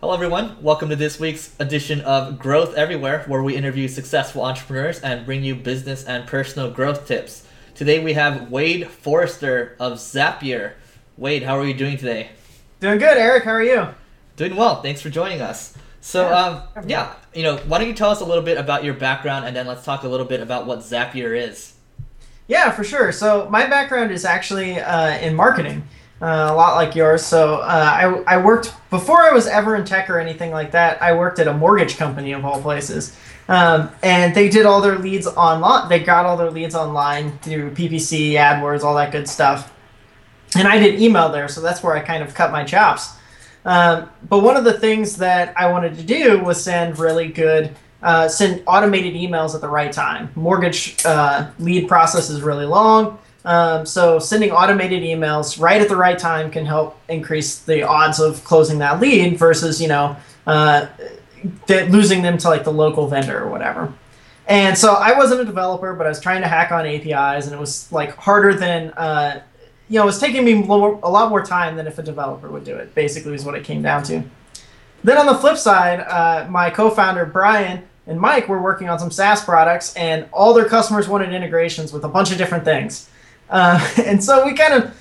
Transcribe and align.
Hello, 0.00 0.14
everyone. 0.14 0.56
Welcome 0.62 0.88
to 0.88 0.96
this 0.96 1.20
week's 1.20 1.54
edition 1.60 2.00
of 2.00 2.38
Growth 2.38 2.74
Everywhere, 2.74 3.22
where 3.26 3.42
we 3.42 3.54
interview 3.54 3.86
successful 3.86 4.42
entrepreneurs 4.42 4.98
and 5.00 5.26
bring 5.26 5.44
you 5.44 5.54
business 5.54 6.06
and 6.06 6.26
personal 6.26 6.70
growth 6.70 7.06
tips. 7.06 7.46
Today, 7.74 8.02
we 8.02 8.14
have 8.14 8.50
Wade 8.50 8.88
Foster 8.88 9.76
of 9.78 9.98
Zapier. 9.98 10.72
Wade, 11.18 11.42
how 11.42 11.58
are 11.58 11.66
you 11.66 11.74
doing 11.74 11.98
today? 11.98 12.30
Doing 12.80 12.96
good, 12.96 13.18
Eric. 13.18 13.44
How 13.44 13.50
are 13.50 13.62
you? 13.62 13.88
Doing 14.36 14.56
well. 14.56 14.80
Thanks 14.80 15.02
for 15.02 15.10
joining 15.10 15.42
us. 15.42 15.76
So, 16.00 16.30
yeah, 16.30 16.62
um, 16.76 16.88
yeah, 16.88 17.14
you 17.34 17.42
know, 17.42 17.58
why 17.58 17.76
don't 17.76 17.86
you 17.86 17.92
tell 17.92 18.08
us 18.08 18.22
a 18.22 18.24
little 18.24 18.42
bit 18.42 18.56
about 18.56 18.84
your 18.84 18.94
background, 18.94 19.44
and 19.44 19.54
then 19.54 19.66
let's 19.66 19.84
talk 19.84 20.04
a 20.04 20.08
little 20.08 20.24
bit 20.24 20.40
about 20.40 20.64
what 20.64 20.78
Zapier 20.78 21.38
is. 21.38 21.74
Yeah, 22.48 22.70
for 22.70 22.84
sure. 22.84 23.12
So, 23.12 23.50
my 23.50 23.66
background 23.66 24.12
is 24.12 24.24
actually 24.24 24.80
uh, 24.80 25.18
in 25.18 25.34
marketing 25.34 25.86
uh, 26.20 26.48
a 26.50 26.54
lot 26.54 26.76
like 26.76 26.94
yours. 26.94 27.24
So 27.24 27.56
uh, 27.56 28.22
I, 28.26 28.34
I 28.34 28.44
worked 28.44 28.74
before 28.90 29.22
I 29.22 29.32
was 29.32 29.46
ever 29.46 29.76
in 29.76 29.84
tech 29.84 30.10
or 30.10 30.18
anything 30.18 30.50
like 30.50 30.72
that. 30.72 31.00
I 31.02 31.14
worked 31.14 31.38
at 31.38 31.48
a 31.48 31.54
mortgage 31.54 31.96
company 31.96 32.32
of 32.32 32.44
all 32.44 32.60
places, 32.60 33.16
um, 33.48 33.90
and 34.02 34.34
they 34.34 34.48
did 34.48 34.66
all 34.66 34.80
their 34.80 34.98
leads 34.98 35.26
online. 35.26 35.88
They 35.88 36.00
got 36.00 36.26
all 36.26 36.36
their 36.36 36.50
leads 36.50 36.74
online 36.74 37.38
through 37.38 37.70
PPC, 37.70 38.32
AdWords, 38.32 38.82
all 38.82 38.94
that 38.96 39.12
good 39.12 39.28
stuff. 39.28 39.74
And 40.56 40.68
I 40.68 40.78
did 40.78 41.00
email 41.00 41.30
there, 41.30 41.48
so 41.48 41.60
that's 41.60 41.82
where 41.82 41.96
I 41.96 42.00
kind 42.00 42.22
of 42.22 42.34
cut 42.34 42.52
my 42.52 42.64
chops. 42.64 43.14
Um, 43.64 44.10
but 44.28 44.40
one 44.40 44.56
of 44.56 44.64
the 44.64 44.78
things 44.78 45.16
that 45.18 45.54
I 45.56 45.70
wanted 45.70 45.96
to 45.96 46.02
do 46.02 46.42
was 46.42 46.62
send 46.62 46.98
really 46.98 47.28
good, 47.28 47.74
uh, 48.02 48.28
send 48.28 48.62
automated 48.66 49.14
emails 49.14 49.54
at 49.54 49.60
the 49.60 49.68
right 49.68 49.92
time. 49.92 50.30
Mortgage 50.34 50.96
uh, 51.04 51.50
lead 51.58 51.88
process 51.88 52.30
is 52.30 52.42
really 52.42 52.66
long 52.66 53.18
um, 53.44 53.86
so 53.86 54.18
sending 54.18 54.50
automated 54.50 55.02
emails 55.02 55.60
right 55.60 55.80
at 55.80 55.88
the 55.88 55.96
right 55.96 56.18
time 56.18 56.50
can 56.50 56.66
help 56.66 56.98
increase 57.08 57.60
the 57.60 57.82
odds 57.82 58.20
of 58.20 58.44
closing 58.44 58.78
that 58.78 59.00
lead 59.00 59.38
versus 59.38 59.80
you 59.80 59.88
know 59.88 60.16
uh, 60.46 60.86
losing 61.68 62.22
them 62.22 62.38
to 62.38 62.48
like 62.48 62.64
the 62.64 62.72
local 62.72 63.06
vendor 63.06 63.42
or 63.42 63.48
whatever. 63.48 63.92
And 64.46 64.76
so 64.76 64.94
I 64.94 65.16
wasn't 65.16 65.42
a 65.42 65.44
developer, 65.44 65.94
but 65.94 66.06
I 66.06 66.08
was 66.08 66.20
trying 66.20 66.42
to 66.42 66.48
hack 66.48 66.72
on 66.72 66.84
APIs, 66.84 67.46
and 67.46 67.54
it 67.54 67.58
was 67.58 67.90
like 67.92 68.16
harder 68.16 68.52
than 68.54 68.90
uh, 68.90 69.42
you 69.88 69.96
know 69.96 70.02
it 70.02 70.06
was 70.06 70.18
taking 70.18 70.44
me 70.44 70.54
more, 70.54 70.98
a 71.02 71.10
lot 71.10 71.30
more 71.30 71.44
time 71.44 71.76
than 71.76 71.86
if 71.86 71.98
a 71.98 72.02
developer 72.02 72.50
would 72.50 72.64
do 72.64 72.76
it. 72.76 72.94
Basically, 72.94 73.34
is 73.34 73.44
what 73.44 73.54
it 73.54 73.64
came 73.64 73.80
down 73.80 74.02
to. 74.04 74.22
Then 75.02 75.16
on 75.16 75.26
the 75.26 75.34
flip 75.34 75.56
side, 75.56 76.00
uh, 76.00 76.46
my 76.50 76.68
co-founder 76.68 77.26
Brian 77.26 77.84
and 78.06 78.20
Mike 78.20 78.48
were 78.48 78.60
working 78.60 78.88
on 78.88 78.98
some 78.98 79.10
SaaS 79.10 79.44
products, 79.44 79.94
and 79.94 80.28
all 80.32 80.52
their 80.52 80.68
customers 80.68 81.08
wanted 81.08 81.32
integrations 81.32 81.92
with 81.92 82.04
a 82.04 82.08
bunch 82.08 82.32
of 82.32 82.38
different 82.38 82.64
things. 82.64 83.08
Uh, 83.50 83.86
and 84.06 84.22
so 84.22 84.46
we 84.46 84.54
kind 84.54 84.74
of 84.74 84.94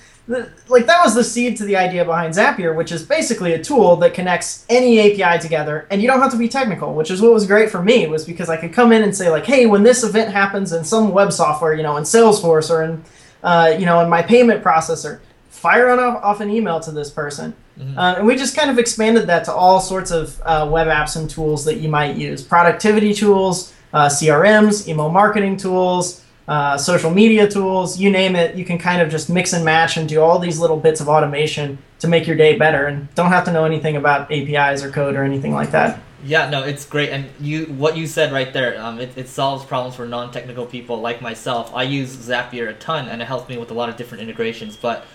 like 0.68 0.86
that 0.86 1.04
was 1.04 1.16
the 1.16 1.24
seed 1.24 1.58
to 1.58 1.66
the 1.66 1.76
idea 1.76 2.06
behind 2.06 2.36
Zapier, 2.36 2.76
which 2.76 2.92
is 2.92 3.04
basically 3.04 3.54
a 3.54 3.64
tool 3.64 3.96
that 3.98 4.14
connects 4.14 4.64
any 4.70 5.00
API 5.00 5.42
together, 5.42 5.88
and 5.90 6.02
you 6.02 6.08
don't 6.08 6.20
have 6.20 6.32
to 6.32 6.38
be 6.38 6.48
technical, 6.48 6.94
which 6.94 7.10
is 7.10 7.22
what 7.22 7.34
was 7.34 7.48
great 7.48 7.72
for 7.72 7.82
me, 7.82 8.06
was 8.06 8.26
because 8.26 8.48
I 8.48 8.58
could 8.58 8.72
come 8.72 8.92
in 8.92 9.02
and 9.02 9.16
say 9.16 9.30
like, 9.30 9.46
hey, 9.46 9.66
when 9.66 9.82
this 9.82 10.04
event 10.04 10.32
happens 10.32 10.72
in 10.72 10.84
some 10.84 11.12
web 11.12 11.34
software, 11.34 11.74
you 11.74 11.82
know, 11.82 11.98
in 11.98 12.04
Salesforce 12.04 12.70
or 12.70 12.84
in, 12.84 13.04
uh, 13.44 13.76
you 13.78 13.88
know, 13.88 14.02
in 14.02 14.10
my 14.10 14.22
payment 14.22 14.64
processor, 14.64 15.20
fire 15.50 15.90
on 15.90 16.00
off, 16.00 16.24
off 16.24 16.42
an 16.42 16.52
email 16.52 16.80
to 16.80 16.92
this 16.92 17.10
person. 17.10 17.56
Mm-hmm. 17.80 17.98
Uh, 17.98 18.16
and 18.18 18.28
we 18.28 18.36
just 18.36 18.56
kind 18.56 18.70
of 18.70 18.78
expanded 18.78 19.26
that 19.28 19.46
to 19.46 19.54
all 19.54 19.80
sorts 19.80 20.12
of 20.12 20.40
uh, 20.46 20.70
web 20.72 20.88
apps 20.88 21.16
and 21.16 21.28
tools 21.28 21.66
that 21.66 21.78
you 21.78 21.90
might 21.90 22.16
use, 22.18 22.44
productivity 22.44 23.16
tools, 23.16 23.74
uh, 23.94 24.08
CRMs, 24.08 24.88
email 24.88 25.10
marketing 25.10 25.58
tools 25.58 26.24
uh, 26.50 26.76
social 26.80 27.12
media 27.12 27.48
tools, 27.48 28.00
you 28.00 28.10
name 28.10 28.36
it, 28.36 28.56
you 28.56 28.66
can 28.66 28.80
kind 28.80 29.04
of 29.04 29.10
just 29.10 29.30
mix 29.30 29.54
and 29.54 29.64
match 29.64 29.98
and 29.98 30.10
do 30.10 30.20
all 30.20 30.40
these 30.40 30.58
little 30.58 30.78
bits 30.78 31.00
of 31.00 31.08
automation 31.08 31.78
to 32.00 32.08
make 32.08 32.26
your 32.26 32.36
day 32.36 32.58
better 32.58 32.88
and 32.88 33.14
don't 33.14 33.30
have 33.30 33.46
to 33.46 33.54
know 33.54 33.66
anything 33.66 33.96
about 33.96 34.32
APIs 34.32 34.84
or 34.84 34.90
code 34.90 35.16
or 35.16 35.24
anything 35.24 35.54
like 35.54 35.70
that. 35.70 36.02
Yeah, 36.24 36.50
no, 36.50 36.64
it's 36.64 36.88
great, 36.88 37.12
and 37.12 37.30
you 37.40 37.66
what 37.66 37.96
you 37.96 38.08
said 38.08 38.34
right 38.34 38.52
there, 38.52 38.82
um, 38.82 39.00
it, 39.00 39.16
it 39.16 39.30
solves 39.30 39.64
problems 39.64 39.96
for 39.96 40.08
non-technical 40.08 40.66
people 40.66 41.00
like 41.00 41.22
myself. 41.22 41.72
I 41.74 41.84
use 41.84 42.14
Zapier 42.16 42.68
a 42.68 42.74
ton, 42.74 43.08
and 43.08 43.22
it 43.22 43.26
helps 43.26 43.48
me 43.48 43.58
with 43.60 43.70
a 43.70 43.76
lot 43.76 43.88
of 43.88 43.96
different 43.96 44.24
integrations. 44.24 44.76
But 44.76 45.06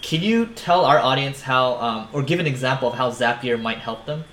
can 0.00 0.22
you 0.22 0.46
tell 0.46 0.86
our 0.86 0.98
audience 0.98 1.42
how, 1.42 1.74
um, 1.74 2.08
or 2.14 2.22
give 2.22 2.40
an 2.40 2.46
example 2.46 2.88
of 2.88 2.94
how 2.94 3.10
Zapier 3.10 3.60
might 3.60 3.78
help 3.78 4.06
them? 4.06 4.24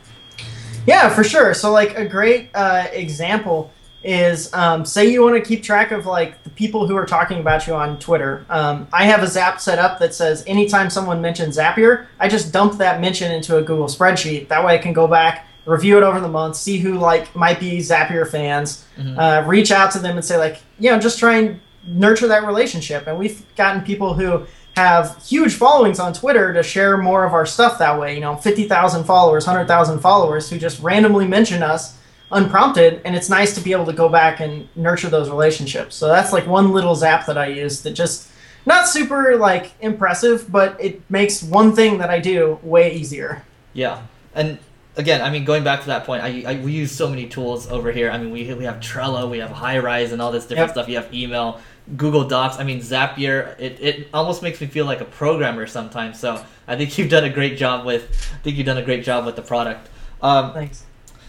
Yeah, 0.87 1.09
for 1.09 1.23
sure. 1.23 1.53
So, 1.53 1.71
like 1.71 1.97
a 1.97 2.05
great 2.05 2.49
uh, 2.55 2.87
example 2.93 3.71
is 4.05 4.53
um, 4.53 4.85
say 4.85 5.11
you 5.11 5.23
want 5.23 5.35
to 5.35 5.41
keep 5.41 5.63
track 5.63 5.91
of 5.91 6.05
like 6.05 6.41
the 6.43 6.49
people 6.51 6.87
who 6.87 6.95
are 6.95 7.07
talking 7.07 7.39
about 7.39 7.65
you 7.65 7.73
on 7.73 7.97
Twitter. 7.97 8.45
Um, 8.51 8.87
I 8.93 9.05
have 9.05 9.23
a 9.23 9.27
Zap 9.27 9.59
set 9.59 9.79
up 9.79 9.97
that 9.97 10.13
says 10.13 10.43
anytime 10.45 10.91
someone 10.91 11.21
mentions 11.21 11.57
Zapier, 11.57 12.05
I 12.19 12.29
just 12.29 12.53
dump 12.53 12.77
that 12.77 13.01
mention 13.01 13.31
into 13.31 13.57
a 13.57 13.63
Google 13.63 13.87
spreadsheet. 13.87 14.47
That 14.47 14.63
way 14.63 14.75
I 14.75 14.77
can 14.77 14.93
go 14.93 15.07
back, 15.07 15.47
review 15.65 15.97
it 15.97 16.03
over 16.03 16.19
the 16.19 16.27
month, 16.27 16.55
see 16.55 16.77
who 16.77 16.99
like 16.99 17.35
might 17.35 17.59
be 17.59 17.79
Zapier 17.79 18.29
fans, 18.29 18.85
mm-hmm. 18.95 19.17
uh, 19.17 19.43
reach 19.47 19.71
out 19.71 19.89
to 19.93 19.99
them 19.99 20.17
and 20.17 20.23
say 20.23 20.37
like, 20.37 20.61
you 20.77 20.91
know, 20.91 20.99
just 20.99 21.17
try 21.17 21.37
and 21.37 21.59
nurture 21.87 22.27
that 22.27 22.45
relationship. 22.45 23.07
And 23.07 23.17
we've 23.17 23.43
gotten 23.55 23.81
people 23.81 24.13
who 24.13 24.45
have 24.75 25.19
huge 25.25 25.55
followings 25.55 25.99
on 25.99 26.13
Twitter 26.13 26.53
to 26.53 26.61
share 26.61 26.95
more 26.97 27.25
of 27.25 27.33
our 27.33 27.45
stuff 27.47 27.79
that 27.79 27.99
way. 27.99 28.13
You 28.13 28.21
know, 28.21 28.35
50,000 28.35 29.03
followers, 29.03 29.47
100,000 29.47 29.99
followers 29.99 30.47
who 30.47 30.59
just 30.59 30.79
randomly 30.83 31.27
mention 31.27 31.63
us 31.63 31.97
unprompted 32.35 33.01
and 33.05 33.15
it's 33.15 33.29
nice 33.29 33.55
to 33.55 33.61
be 33.61 33.71
able 33.71 33.85
to 33.85 33.93
go 33.93 34.09
back 34.09 34.41
and 34.41 34.67
nurture 34.75 35.09
those 35.09 35.29
relationships. 35.29 35.95
So 35.95 36.07
that's 36.07 36.33
like 36.33 36.45
one 36.45 36.71
little 36.71 36.93
zap 36.93 37.25
that 37.27 37.37
i 37.37 37.47
use 37.47 37.81
that 37.83 37.91
just 37.91 38.29
not 38.65 38.87
super 38.87 39.37
like 39.37 39.71
impressive 39.79 40.51
but 40.51 40.79
it 40.79 41.01
makes 41.09 41.41
one 41.41 41.75
thing 41.75 41.97
that 41.99 42.09
i 42.09 42.19
do 42.19 42.59
way 42.61 42.93
easier. 42.93 43.43
Yeah. 43.73 44.03
And 44.33 44.59
again 44.97 45.21
i 45.21 45.29
mean 45.29 45.43
going 45.43 45.63
back 45.63 45.81
to 45.81 45.87
that 45.87 46.05
point 46.05 46.23
i, 46.23 46.43
I 46.47 46.55
we 46.61 46.71
use 46.71 46.91
so 46.91 47.09
many 47.09 47.27
tools 47.27 47.69
over 47.71 47.91
here. 47.91 48.11
I 48.11 48.17
mean 48.17 48.31
we, 48.31 48.53
we 48.53 48.65
have 48.65 48.77
trello 48.77 49.29
we 49.29 49.39
have 49.39 49.51
Highrise 49.51 50.11
and 50.11 50.21
all 50.21 50.31
this 50.31 50.45
different 50.45 50.69
yep. 50.69 50.75
stuff. 50.75 50.89
You 50.89 50.97
have 50.97 51.13
email 51.13 51.61
google 51.95 52.27
docs. 52.27 52.59
I 52.59 52.63
mean 52.63 52.79
zapier 52.81 53.57
it, 53.59 53.79
it 53.79 54.07
almost 54.13 54.43
makes 54.43 54.59
me 54.59 54.67
feel 54.67 54.85
like 54.85 54.99
a 54.99 55.05
programmer 55.05 55.67
sometimes. 55.67 56.19
So 56.19 56.43
i 56.67 56.75
think 56.75 56.97
you've 56.97 57.09
done 57.09 57.23
a 57.23 57.29
great 57.29 57.57
job 57.57 57.85
with 57.85 58.03
i 58.33 58.41
think 58.43 58.57
you've 58.57 58.65
done 58.65 58.77
a 58.77 58.85
great 58.85 59.05
job 59.05 59.25
with 59.25 59.37
the 59.37 59.41
product. 59.41 59.89
Um, 60.21 60.53
thanks 60.53 60.85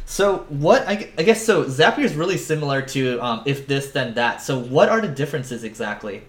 so 0.06 0.46
what 0.48 0.86
I, 0.86 1.12
I 1.18 1.24
guess 1.24 1.44
so 1.44 1.64
Zapier 1.64 2.04
is 2.04 2.14
really 2.14 2.38
similar 2.38 2.80
to 2.80 3.18
um, 3.18 3.42
if 3.44 3.66
this 3.66 3.90
then 3.90 4.14
that. 4.14 4.40
So 4.40 4.58
what 4.58 4.88
are 4.88 5.00
the 5.00 5.08
differences 5.08 5.64
exactly? 5.64 6.22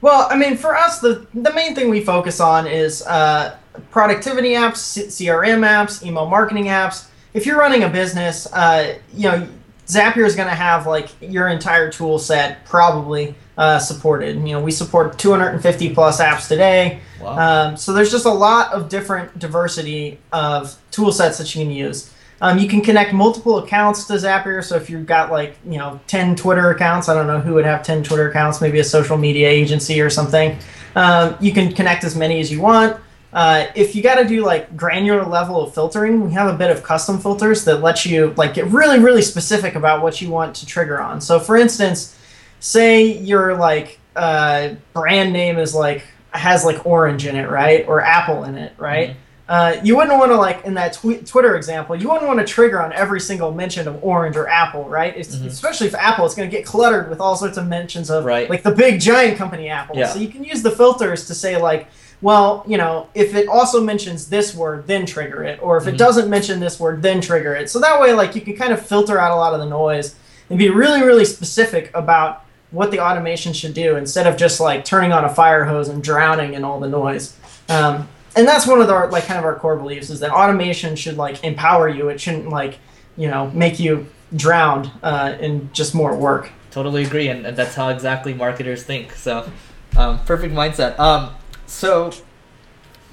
Well, 0.00 0.28
I 0.30 0.36
mean, 0.36 0.56
for 0.56 0.76
us, 0.76 1.00
the 1.00 1.26
the 1.34 1.52
main 1.52 1.74
thing 1.74 1.90
we 1.90 2.04
focus 2.04 2.38
on 2.38 2.68
is 2.68 3.02
uh, 3.06 3.56
productivity 3.90 4.50
apps, 4.50 4.96
CRM 5.08 5.66
apps, 5.66 6.06
email 6.06 6.26
marketing 6.26 6.66
apps. 6.66 7.08
If 7.34 7.44
you're 7.44 7.58
running 7.58 7.82
a 7.82 7.88
business, 7.88 8.46
uh, 8.52 8.98
you 9.12 9.28
know 9.28 9.48
Zapier 9.86 10.24
is 10.24 10.36
going 10.36 10.48
to 10.48 10.54
have 10.54 10.86
like 10.86 11.08
your 11.20 11.48
entire 11.48 11.90
tool 11.90 12.20
set 12.20 12.64
probably 12.66 13.34
uh, 13.58 13.80
supported. 13.80 14.36
You 14.36 14.52
know, 14.54 14.60
we 14.60 14.70
support 14.70 15.18
250 15.18 15.92
plus 15.92 16.20
apps 16.20 16.46
today. 16.46 17.00
Wow. 17.20 17.70
Um, 17.70 17.76
so 17.76 17.92
there's 17.92 18.12
just 18.12 18.26
a 18.26 18.32
lot 18.32 18.72
of 18.72 18.88
different 18.88 19.38
diversity 19.38 20.18
of 20.32 20.76
tool 20.92 21.10
sets 21.10 21.38
that 21.38 21.54
you 21.54 21.64
can 21.64 21.72
use. 21.72 22.12
Um, 22.40 22.58
you 22.58 22.68
can 22.68 22.82
connect 22.82 23.12
multiple 23.12 23.58
accounts 23.58 24.04
to 24.06 24.14
Zapier. 24.14 24.62
So 24.62 24.76
if 24.76 24.90
you've 24.90 25.06
got 25.06 25.30
like 25.30 25.56
you 25.64 25.78
know 25.78 25.98
ten 26.06 26.36
Twitter 26.36 26.70
accounts, 26.70 27.08
I 27.08 27.14
don't 27.14 27.26
know 27.26 27.40
who 27.40 27.54
would 27.54 27.64
have 27.64 27.82
ten 27.82 28.02
Twitter 28.02 28.28
accounts, 28.28 28.60
maybe 28.60 28.78
a 28.78 28.84
social 28.84 29.16
media 29.16 29.48
agency 29.48 30.00
or 30.00 30.10
something. 30.10 30.58
Um, 30.94 31.36
you 31.40 31.52
can 31.52 31.72
connect 31.72 32.04
as 32.04 32.16
many 32.16 32.40
as 32.40 32.50
you 32.50 32.60
want. 32.60 33.00
Uh, 33.32 33.66
if 33.74 33.94
you 33.94 34.02
got 34.02 34.16
to 34.16 34.24
do 34.26 34.44
like 34.44 34.76
granular 34.76 35.24
level 35.24 35.60
of 35.62 35.74
filtering, 35.74 36.24
we 36.24 36.32
have 36.32 36.52
a 36.52 36.56
bit 36.56 36.70
of 36.70 36.82
custom 36.82 37.18
filters 37.18 37.64
that 37.64 37.80
let 37.82 38.04
you 38.04 38.32
like 38.36 38.54
get 38.54 38.66
really 38.66 38.98
really 38.98 39.22
specific 39.22 39.74
about 39.74 40.02
what 40.02 40.20
you 40.20 40.30
want 40.30 40.54
to 40.56 40.66
trigger 40.66 41.00
on. 41.00 41.20
So 41.20 41.40
for 41.40 41.56
instance, 41.56 42.18
say 42.60 43.18
your 43.18 43.56
like 43.56 43.98
uh, 44.14 44.74
brand 44.92 45.32
name 45.32 45.58
is 45.58 45.74
like 45.74 46.04
has 46.32 46.66
like 46.66 46.84
orange 46.84 47.26
in 47.26 47.34
it, 47.34 47.48
right, 47.48 47.86
or 47.88 48.02
apple 48.02 48.44
in 48.44 48.56
it, 48.56 48.74
right. 48.76 49.10
Mm-hmm 49.10 49.20
uh, 49.48 49.76
you 49.84 49.96
wouldn't 49.96 50.18
want 50.18 50.32
to 50.32 50.36
like 50.36 50.64
in 50.64 50.74
that 50.74 50.92
tw- 50.92 51.24
Twitter 51.24 51.54
example, 51.54 51.94
you 51.94 52.08
wouldn't 52.08 52.26
want 52.26 52.40
to 52.40 52.46
trigger 52.46 52.82
on 52.82 52.92
every 52.92 53.20
single 53.20 53.52
mention 53.52 53.86
of 53.86 54.02
orange 54.02 54.36
or 54.36 54.48
Apple, 54.48 54.88
right? 54.88 55.16
Mm-hmm. 55.16 55.46
Especially 55.46 55.86
if 55.86 55.94
Apple, 55.94 56.26
it's 56.26 56.34
going 56.34 56.50
to 56.50 56.56
get 56.56 56.66
cluttered 56.66 57.08
with 57.08 57.20
all 57.20 57.36
sorts 57.36 57.56
of 57.56 57.66
mentions 57.68 58.10
of 58.10 58.24
right. 58.24 58.50
like 58.50 58.62
the 58.62 58.72
big 58.72 59.00
giant 59.00 59.38
company 59.38 59.68
Apple. 59.68 59.96
Yeah. 59.96 60.08
So 60.08 60.18
you 60.18 60.28
can 60.28 60.42
use 60.42 60.62
the 60.62 60.70
filters 60.72 61.26
to 61.28 61.34
say 61.34 61.56
like, 61.60 61.88
well, 62.22 62.64
you 62.66 62.76
know, 62.76 63.08
if 63.14 63.34
it 63.34 63.46
also 63.46 63.80
mentions 63.80 64.28
this 64.28 64.54
word, 64.54 64.86
then 64.86 65.06
trigger 65.06 65.44
it, 65.44 65.62
or 65.62 65.76
if 65.76 65.84
mm-hmm. 65.84 65.94
it 65.94 65.98
doesn't 65.98 66.30
mention 66.30 66.60
this 66.60 66.80
word, 66.80 67.02
then 67.02 67.20
trigger 67.20 67.54
it. 67.54 67.68
So 67.68 67.78
that 67.80 68.00
way, 68.00 68.14
like, 68.14 68.34
you 68.34 68.40
can 68.40 68.56
kind 68.56 68.72
of 68.72 68.84
filter 68.84 69.18
out 69.18 69.32
a 69.32 69.36
lot 69.36 69.52
of 69.52 69.60
the 69.60 69.66
noise 69.66 70.16
and 70.48 70.58
be 70.58 70.70
really, 70.70 71.02
really 71.02 71.26
specific 71.26 71.90
about 71.94 72.44
what 72.70 72.90
the 72.90 73.00
automation 73.00 73.52
should 73.52 73.74
do 73.74 73.96
instead 73.96 74.26
of 74.26 74.36
just 74.36 74.60
like 74.60 74.84
turning 74.84 75.12
on 75.12 75.24
a 75.24 75.28
fire 75.28 75.64
hose 75.64 75.88
and 75.88 76.02
drowning 76.02 76.54
in 76.54 76.64
all 76.64 76.80
the 76.80 76.88
noise. 76.88 77.36
Um, 77.68 78.08
and 78.36 78.46
that's 78.46 78.66
one 78.66 78.80
of 78.80 78.90
our 78.90 79.10
like 79.10 79.24
kind 79.24 79.38
of 79.38 79.44
our 79.44 79.58
core 79.58 79.76
beliefs 79.76 80.10
is 80.10 80.20
that 80.20 80.30
automation 80.30 80.94
should 80.94 81.16
like 81.16 81.42
empower 81.42 81.88
you. 81.88 82.08
It 82.08 82.20
shouldn't 82.20 82.50
like 82.50 82.78
you 83.16 83.28
know 83.28 83.50
make 83.50 83.80
you 83.80 84.06
drown 84.34 84.90
uh, 85.02 85.36
in 85.40 85.70
just 85.72 85.94
more 85.94 86.16
work. 86.16 86.50
Totally 86.70 87.04
agree, 87.04 87.28
and, 87.28 87.46
and 87.46 87.56
that's 87.56 87.74
how 87.74 87.88
exactly 87.88 88.34
marketers 88.34 88.82
think. 88.82 89.12
So, 89.12 89.50
um, 89.96 90.22
perfect 90.24 90.52
mindset. 90.52 90.98
Um, 90.98 91.34
so, 91.64 92.12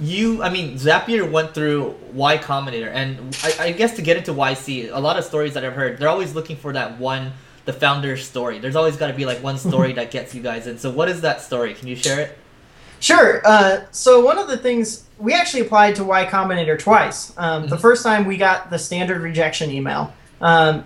you, 0.01 0.43
I 0.43 0.49
mean, 0.49 0.75
Zapier 0.75 1.29
went 1.31 1.53
through 1.53 1.95
Y 2.11 2.37
Combinator, 2.39 2.91
and 2.91 3.37
I, 3.41 3.67
I 3.67 3.71
guess 3.71 3.95
to 3.95 4.01
get 4.01 4.17
into 4.17 4.33
YC, 4.33 4.89
a 4.91 4.99
lot 4.99 5.17
of 5.17 5.23
stories 5.23 5.53
that 5.53 5.63
I've 5.63 5.73
heard, 5.73 5.97
they're 5.97 6.09
always 6.09 6.35
looking 6.35 6.57
for 6.57 6.73
that 6.73 6.99
one, 6.99 7.31
the 7.63 7.71
founder's 7.71 8.27
story. 8.27 8.59
There's 8.59 8.75
always 8.75 8.97
got 8.97 9.07
to 9.07 9.13
be 9.13 9.25
like 9.25 9.41
one 9.41 9.57
story 9.57 9.93
that 9.93 10.11
gets 10.11 10.35
you 10.35 10.41
guys 10.41 10.67
in. 10.67 10.77
So, 10.77 10.89
what 10.89 11.07
is 11.07 11.21
that 11.21 11.41
story? 11.41 11.73
Can 11.73 11.87
you 11.87 11.95
share 11.95 12.19
it? 12.19 12.37
Sure. 13.03 13.41
Uh, 13.43 13.81
so 13.91 14.21
one 14.21 14.37
of 14.37 14.47
the 14.47 14.57
things 14.57 15.03
we 15.19 15.33
actually 15.33 15.59
applied 15.59 15.93
to 15.95 16.05
Y 16.05 16.25
Combinator 16.25 16.79
twice. 16.79 17.37
Um, 17.37 17.63
mm-hmm. 17.63 17.69
The 17.69 17.77
first 17.77 18.01
time 18.01 18.23
we 18.23 18.37
got 18.37 18.69
the 18.69 18.79
standard 18.79 19.21
rejection 19.21 19.69
email, 19.71 20.13
um, 20.39 20.85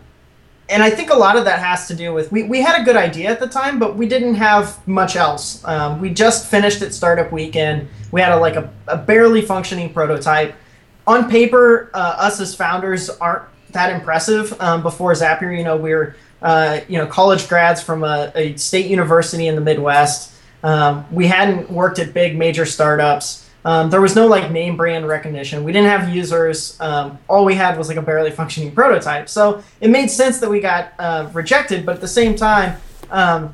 and 0.67 0.81
I 0.81 0.89
think 0.89 1.11
a 1.11 1.15
lot 1.15 1.37
of 1.37 1.45
that 1.45 1.59
has 1.59 1.87
to 1.89 1.95
do 1.95 2.15
with 2.15 2.31
we, 2.31 2.41
we 2.41 2.59
had 2.59 2.81
a 2.81 2.83
good 2.83 2.95
idea 2.95 3.29
at 3.29 3.39
the 3.39 3.47
time, 3.47 3.77
but 3.77 3.95
we 3.95 4.07
didn't 4.07 4.33
have 4.33 4.85
much 4.87 5.15
else. 5.15 5.63
Um, 5.63 6.01
we 6.01 6.09
just 6.09 6.47
finished 6.47 6.81
at 6.81 6.91
startup 6.91 7.31
weekend. 7.31 7.87
We 8.11 8.19
had 8.19 8.31
a, 8.31 8.37
like 8.37 8.55
a, 8.55 8.73
a 8.87 8.97
barely 8.97 9.43
functioning 9.43 9.93
prototype. 9.93 10.55
On 11.05 11.29
paper, 11.29 11.91
uh, 11.93 12.15
us 12.17 12.41
as 12.41 12.55
founders 12.55 13.11
aren't 13.11 13.43
that 13.73 13.93
impressive. 13.93 14.59
Um, 14.59 14.81
before 14.81 15.13
Zapier, 15.13 15.55
you 15.55 15.63
know, 15.63 15.77
we 15.77 15.91
are 15.91 16.15
uh, 16.41 16.79
you 16.87 16.97
know 16.97 17.05
college 17.05 17.47
grads 17.47 17.79
from 17.79 18.03
a, 18.03 18.31
a 18.33 18.55
state 18.55 18.87
university 18.87 19.45
in 19.45 19.53
the 19.53 19.61
Midwest. 19.61 20.33
Um, 20.63 21.05
we 21.11 21.27
hadn't 21.27 21.69
worked 21.71 21.99
at 21.99 22.13
big 22.13 22.37
major 22.37 22.65
startups. 22.65 23.47
Um, 23.65 23.89
there 23.89 24.01
was 24.01 24.15
no 24.15 24.27
like 24.27 24.51
name 24.51 24.77
brand 24.77 25.07
recognition. 25.07 25.63
We 25.63 25.71
didn't 25.71 25.89
have 25.89 26.13
users. 26.13 26.79
Um, 26.79 27.19
all 27.27 27.43
we 27.43 27.55
had 27.55 27.77
was 27.77 27.89
like 27.89 27.97
a 27.97 28.01
barely 28.01 28.31
functioning 28.31 28.71
prototype. 28.71 29.27
So 29.29 29.61
it 29.81 29.89
made 29.89 30.07
sense 30.09 30.39
that 30.39 30.49
we 30.49 30.61
got 30.61 30.93
uh, 30.99 31.29
rejected, 31.33 31.85
but 31.85 31.95
at 31.95 32.01
the 32.01 32.07
same 32.07 32.35
time, 32.35 32.79
um, 33.11 33.53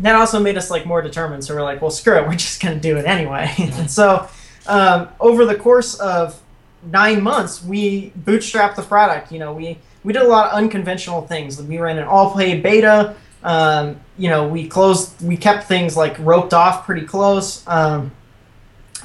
that 0.00 0.14
also 0.14 0.40
made 0.40 0.56
us 0.56 0.70
like 0.70 0.86
more 0.86 1.02
determined. 1.02 1.44
So 1.44 1.54
we're 1.54 1.62
like, 1.62 1.82
well, 1.82 1.90
screw 1.90 2.16
it, 2.16 2.26
we're 2.26 2.34
just 2.36 2.62
gonna 2.62 2.78
do 2.78 2.96
it 2.96 3.06
anyway. 3.06 3.52
so 3.88 4.28
um, 4.66 5.08
over 5.20 5.44
the 5.44 5.56
course 5.56 5.94
of 5.96 6.40
nine 6.84 7.22
months, 7.22 7.62
we 7.62 8.10
bootstrapped 8.10 8.76
the 8.76 8.82
product. 8.82 9.32
You 9.32 9.38
know, 9.38 9.52
we 9.52 9.78
we 10.04 10.12
did 10.12 10.22
a 10.22 10.28
lot 10.28 10.48
of 10.48 10.54
unconventional 10.54 11.22
things. 11.22 11.60
We 11.60 11.78
ran 11.78 11.98
an 11.98 12.04
all 12.04 12.30
play 12.30 12.60
beta. 12.60 13.16
Um, 13.44 14.00
you 14.18 14.30
know, 14.30 14.48
we 14.48 14.66
closed, 14.66 15.22
we 15.22 15.36
kept 15.36 15.68
things 15.68 15.96
like 15.96 16.18
roped 16.18 16.54
off 16.54 16.86
pretty 16.86 17.06
close. 17.06 17.62
Um, 17.68 18.10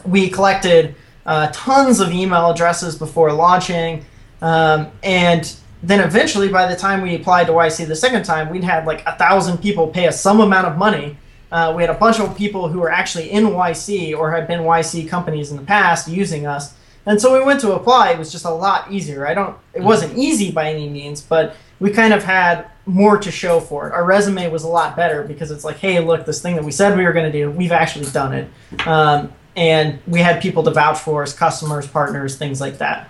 we 0.05 0.29
collected 0.29 0.95
uh, 1.25 1.49
tons 1.53 1.99
of 1.99 2.11
email 2.11 2.49
addresses 2.49 2.97
before 2.97 3.31
launching, 3.33 4.05
um, 4.41 4.87
and 5.03 5.53
then 5.83 5.99
eventually, 5.99 6.49
by 6.49 6.67
the 6.67 6.75
time 6.75 7.01
we 7.01 7.15
applied 7.15 7.47
to 7.47 7.53
YC 7.53 7.87
the 7.87 7.95
second 7.95 8.23
time, 8.23 8.49
we'd 8.49 8.63
had 8.63 8.85
like 8.85 9.05
a 9.05 9.15
thousand 9.17 9.59
people 9.59 9.87
pay 9.87 10.07
us 10.07 10.19
some 10.19 10.39
amount 10.39 10.67
of 10.67 10.77
money. 10.77 11.17
Uh, 11.51 11.73
we 11.75 11.83
had 11.83 11.89
a 11.89 11.97
bunch 11.97 12.19
of 12.19 12.37
people 12.37 12.67
who 12.67 12.79
were 12.79 12.91
actually 12.91 13.31
in 13.31 13.45
YC 13.45 14.17
or 14.17 14.31
had 14.31 14.47
been 14.47 14.61
YC 14.61 15.09
companies 15.09 15.51
in 15.51 15.57
the 15.57 15.63
past 15.63 16.07
using 16.07 16.45
us. 16.45 16.73
And 17.09 17.19
so 17.19 17.33
we 17.33 17.43
went 17.43 17.59
to 17.61 17.73
apply. 17.73 18.11
It 18.11 18.19
was 18.19 18.31
just 18.31 18.45
a 18.45 18.51
lot 18.51 18.91
easier. 18.91 19.25
I 19.25 19.33
don't. 19.33 19.57
It 19.73 19.81
wasn't 19.81 20.15
easy 20.15 20.51
by 20.51 20.71
any 20.71 20.87
means, 20.87 21.21
but 21.21 21.55
we 21.79 21.89
kind 21.89 22.13
of 22.13 22.23
had 22.23 22.67
more 22.85 23.17
to 23.17 23.31
show 23.31 23.59
for 23.59 23.87
it. 23.87 23.93
Our 23.93 24.05
resume 24.05 24.47
was 24.51 24.61
a 24.61 24.67
lot 24.67 24.95
better 24.95 25.23
because 25.23 25.49
it's 25.49 25.63
like, 25.63 25.77
hey, 25.77 25.99
look, 26.01 26.27
this 26.27 26.39
thing 26.39 26.55
that 26.55 26.63
we 26.63 26.71
said 26.71 26.95
we 26.95 27.03
were 27.03 27.11
going 27.11 27.31
to 27.31 27.35
do, 27.35 27.49
we've 27.49 27.71
actually 27.71 28.05
done 28.11 28.33
it. 28.35 28.87
Um, 28.87 29.33
and 29.55 29.97
we 30.05 30.19
had 30.19 30.39
people 30.39 30.61
to 30.61 30.69
vouch 30.69 30.99
for 30.99 31.23
us, 31.23 31.33
customers, 31.33 31.87
partners, 31.87 32.37
things 32.37 32.61
like 32.61 32.77
that. 32.77 33.09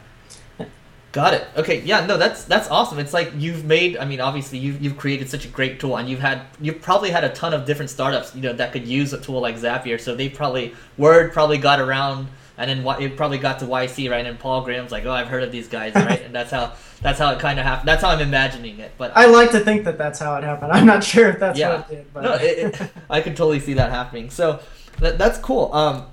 Got 1.12 1.34
it. 1.34 1.48
Okay. 1.58 1.82
Yeah. 1.82 2.06
No, 2.06 2.16
that's 2.16 2.46
that's 2.46 2.70
awesome. 2.70 3.00
It's 3.00 3.14
like 3.14 3.34
you've 3.36 3.66
made. 3.66 3.98
I 3.98 4.06
mean, 4.06 4.22
obviously, 4.22 4.60
you've 4.60 4.82
you've 4.82 4.96
created 4.96 5.30
such 5.30 5.44
a 5.44 5.50
great 5.50 5.78
tool, 5.78 5.98
and 5.98 6.08
you've 6.08 6.22
had 6.22 6.44
you've 6.62 6.82
probably 6.82 7.10
had 7.10 7.26
a 7.26 7.34
ton 7.34 7.54
of 7.54 7.66
different 7.66 7.92
startups, 7.92 8.34
you 8.34 8.44
know, 8.44 8.54
that 8.54 8.72
could 8.72 8.88
use 8.88 9.12
a 9.12 9.20
tool 9.20 9.42
like 9.42 9.58
Zapier. 9.58 10.00
So 10.00 10.16
they 10.16 10.30
probably 10.30 10.74
word 10.98 11.34
probably 11.34 11.58
got 11.58 11.82
around 11.82 12.30
and 12.60 12.70
then 12.70 13.02
it 13.02 13.16
probably 13.16 13.38
got 13.38 13.60
to 13.60 13.66
YC, 13.66 14.12
right? 14.12 14.26
And 14.26 14.38
Paul 14.38 14.66
Graham's 14.66 14.92
like, 14.92 15.06
"Oh, 15.06 15.12
I've 15.12 15.30
heard 15.30 15.44
of 15.44 15.52
these 15.52 15.70
guys, 15.70 15.96
right?" 15.96 16.22
and 16.22 16.36
that's 16.36 16.52
how 16.52 16.74
that's 17.02 17.18
how 17.18 17.32
it 17.32 17.40
kind 17.40 17.58
of 17.58 17.66
happened. 17.66 17.88
That's 17.88 18.04
how 18.04 18.10
I'm 18.10 18.20
imagining 18.20 18.80
it. 18.80 18.92
But 18.98 19.14
I 19.16 19.28
like 19.28 19.52
to 19.52 19.62
think 19.62 19.86
that 19.86 19.98
that's 19.98 20.20
how 20.20 20.36
it 20.36 20.44
happened. 20.44 20.74
I'm 20.74 20.86
not 20.86 21.02
sure 21.02 21.30
if 21.30 21.40
that's 21.40 21.58
yeah. 21.58 21.78
what 21.78 21.90
it 21.90 21.96
did, 21.96 22.14
but 22.14 22.24
no, 22.24 22.34
it, 22.34 22.82
it, 22.82 22.92
I 23.10 23.22
can 23.22 23.34
totally 23.34 23.62
see 23.62 23.76
that 23.76 23.92
happening. 23.92 24.30
So 24.30 24.60
that, 25.00 25.18
that's 25.18 25.40
cool. 25.40 25.74
Um, 25.74 26.08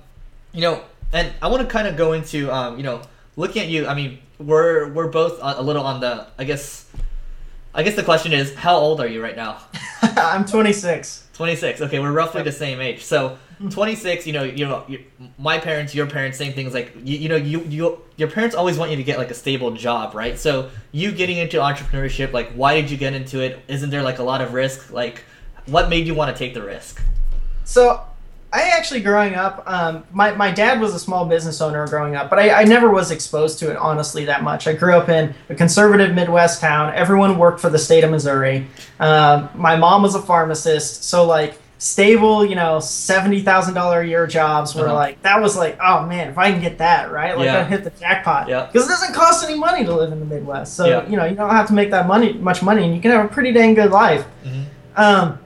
you 0.53 0.61
know, 0.61 0.81
and 1.11 1.33
I 1.41 1.49
want 1.49 1.63
to 1.63 1.67
kind 1.67 1.85
of 1.85 1.97
go 1.97 2.13
into 2.13 2.49
um, 2.49 2.77
you 2.77 2.83
know, 2.83 3.01
looking 3.35 3.61
at 3.61 3.67
you. 3.67 3.85
I 3.85 3.93
mean, 3.93 4.19
we're 4.39 4.89
we're 4.93 5.09
both 5.09 5.39
a 5.41 5.61
little 5.61 5.83
on 5.83 5.99
the. 5.99 6.27
I 6.37 6.45
guess, 6.45 6.89
I 7.73 7.83
guess 7.83 7.97
the 7.97 8.03
question 8.03 8.31
is, 8.31 8.55
how 8.55 8.77
old 8.77 9.01
are 9.01 9.07
you 9.07 9.21
right 9.21 9.35
now? 9.35 9.59
I'm 10.01 10.45
26. 10.45 11.26
26. 11.37 11.81
Okay, 11.81 11.99
we're 11.99 12.11
roughly 12.11 12.41
the 12.41 12.51
same 12.51 12.81
age. 12.81 13.05
So 13.05 13.29
mm-hmm. 13.29 13.69
26 13.69 14.25
you 14.25 14.33
know 14.33 14.43
you 14.43 14.67
know 14.67 14.85
my 15.37 15.59
parents 15.59 15.93
your 15.93 16.07
parents 16.07 16.37
same 16.37 16.51
things 16.51 16.73
like 16.73 16.93
you, 17.03 17.17
you 17.17 17.29
know 17.29 17.35
you 17.35 17.61
you 17.65 18.01
your 18.17 18.29
parents 18.29 18.55
always 18.55 18.77
want 18.77 18.89
you 18.91 18.97
to 18.97 19.03
get 19.03 19.19
like 19.19 19.29
a 19.29 19.35
stable 19.35 19.71
job 19.71 20.15
right? 20.15 20.37
So 20.37 20.69
you 20.91 21.11
getting 21.11 21.37
into 21.37 21.57
entrepreneurship 21.57 22.33
like 22.33 22.51
why 22.53 22.81
did 22.81 22.89
you 22.89 22.97
get 22.97 23.13
into 23.13 23.39
it? 23.39 23.59
Isn't 23.67 23.91
there 23.91 24.01
like 24.01 24.17
a 24.17 24.23
lot 24.23 24.41
of 24.41 24.53
risk? 24.53 24.91
Like 24.91 25.23
what 25.67 25.89
made 25.89 26.07
you 26.07 26.15
want 26.15 26.35
to 26.35 26.37
take 26.37 26.55
the 26.55 26.63
risk? 26.63 27.03
So 27.65 28.03
i 28.53 28.69
actually 28.69 29.01
growing 29.01 29.35
up 29.35 29.63
um, 29.67 30.03
my, 30.11 30.31
my 30.33 30.51
dad 30.51 30.79
was 30.79 30.93
a 30.93 30.99
small 30.99 31.25
business 31.25 31.61
owner 31.61 31.87
growing 31.87 32.15
up 32.15 32.29
but 32.29 32.39
I, 32.39 32.61
I 32.61 32.63
never 32.63 32.89
was 32.89 33.11
exposed 33.11 33.59
to 33.59 33.71
it 33.71 33.77
honestly 33.77 34.25
that 34.25 34.43
much 34.43 34.67
i 34.67 34.73
grew 34.73 34.95
up 34.95 35.09
in 35.09 35.33
a 35.49 35.55
conservative 35.55 36.15
midwest 36.15 36.61
town 36.61 36.93
everyone 36.95 37.37
worked 37.37 37.59
for 37.59 37.69
the 37.69 37.79
state 37.79 38.03
of 38.03 38.11
missouri 38.11 38.67
um, 38.99 39.49
my 39.55 39.75
mom 39.75 40.01
was 40.01 40.15
a 40.15 40.21
pharmacist 40.21 41.03
so 41.03 41.25
like 41.25 41.59
stable, 41.77 42.45
you 42.45 42.55
know, 42.55 42.79
seventy 42.79 43.41
thousand 43.41 43.73
dollar 43.73 44.01
a 44.01 44.07
year 44.07 44.27
jobs 44.27 44.75
were 44.75 44.85
uh-huh. 44.85 44.93
like 44.93 45.21
that 45.21 45.41
was 45.41 45.55
like, 45.55 45.77
oh 45.81 46.05
man, 46.05 46.29
if 46.29 46.37
I 46.37 46.51
can 46.51 46.61
get 46.61 46.77
that, 46.79 47.11
right? 47.11 47.37
Like 47.37 47.45
yeah. 47.45 47.59
I 47.59 47.63
hit 47.63 47.83
the 47.83 47.91
jackpot. 47.91 48.47
Yeah. 48.47 48.65
Because 48.65 48.87
it 48.87 48.89
doesn't 48.89 49.13
cost 49.13 49.43
any 49.43 49.57
money 49.57 49.85
to 49.85 49.95
live 49.95 50.11
in 50.11 50.19
the 50.19 50.25
Midwest. 50.25 50.75
So, 50.75 50.85
yeah. 50.85 51.07
you 51.07 51.17
know, 51.17 51.25
you 51.25 51.35
don't 51.35 51.49
have 51.49 51.67
to 51.67 51.73
make 51.73 51.91
that 51.91 52.07
money 52.07 52.33
much 52.33 52.61
money 52.61 52.83
and 52.83 52.95
you 52.95 53.01
can 53.01 53.11
have 53.11 53.25
a 53.25 53.29
pretty 53.29 53.51
dang 53.51 53.73
good 53.73 53.91
life. 53.91 54.25
Mm-hmm. 54.43 54.63
Um, 54.95 55.39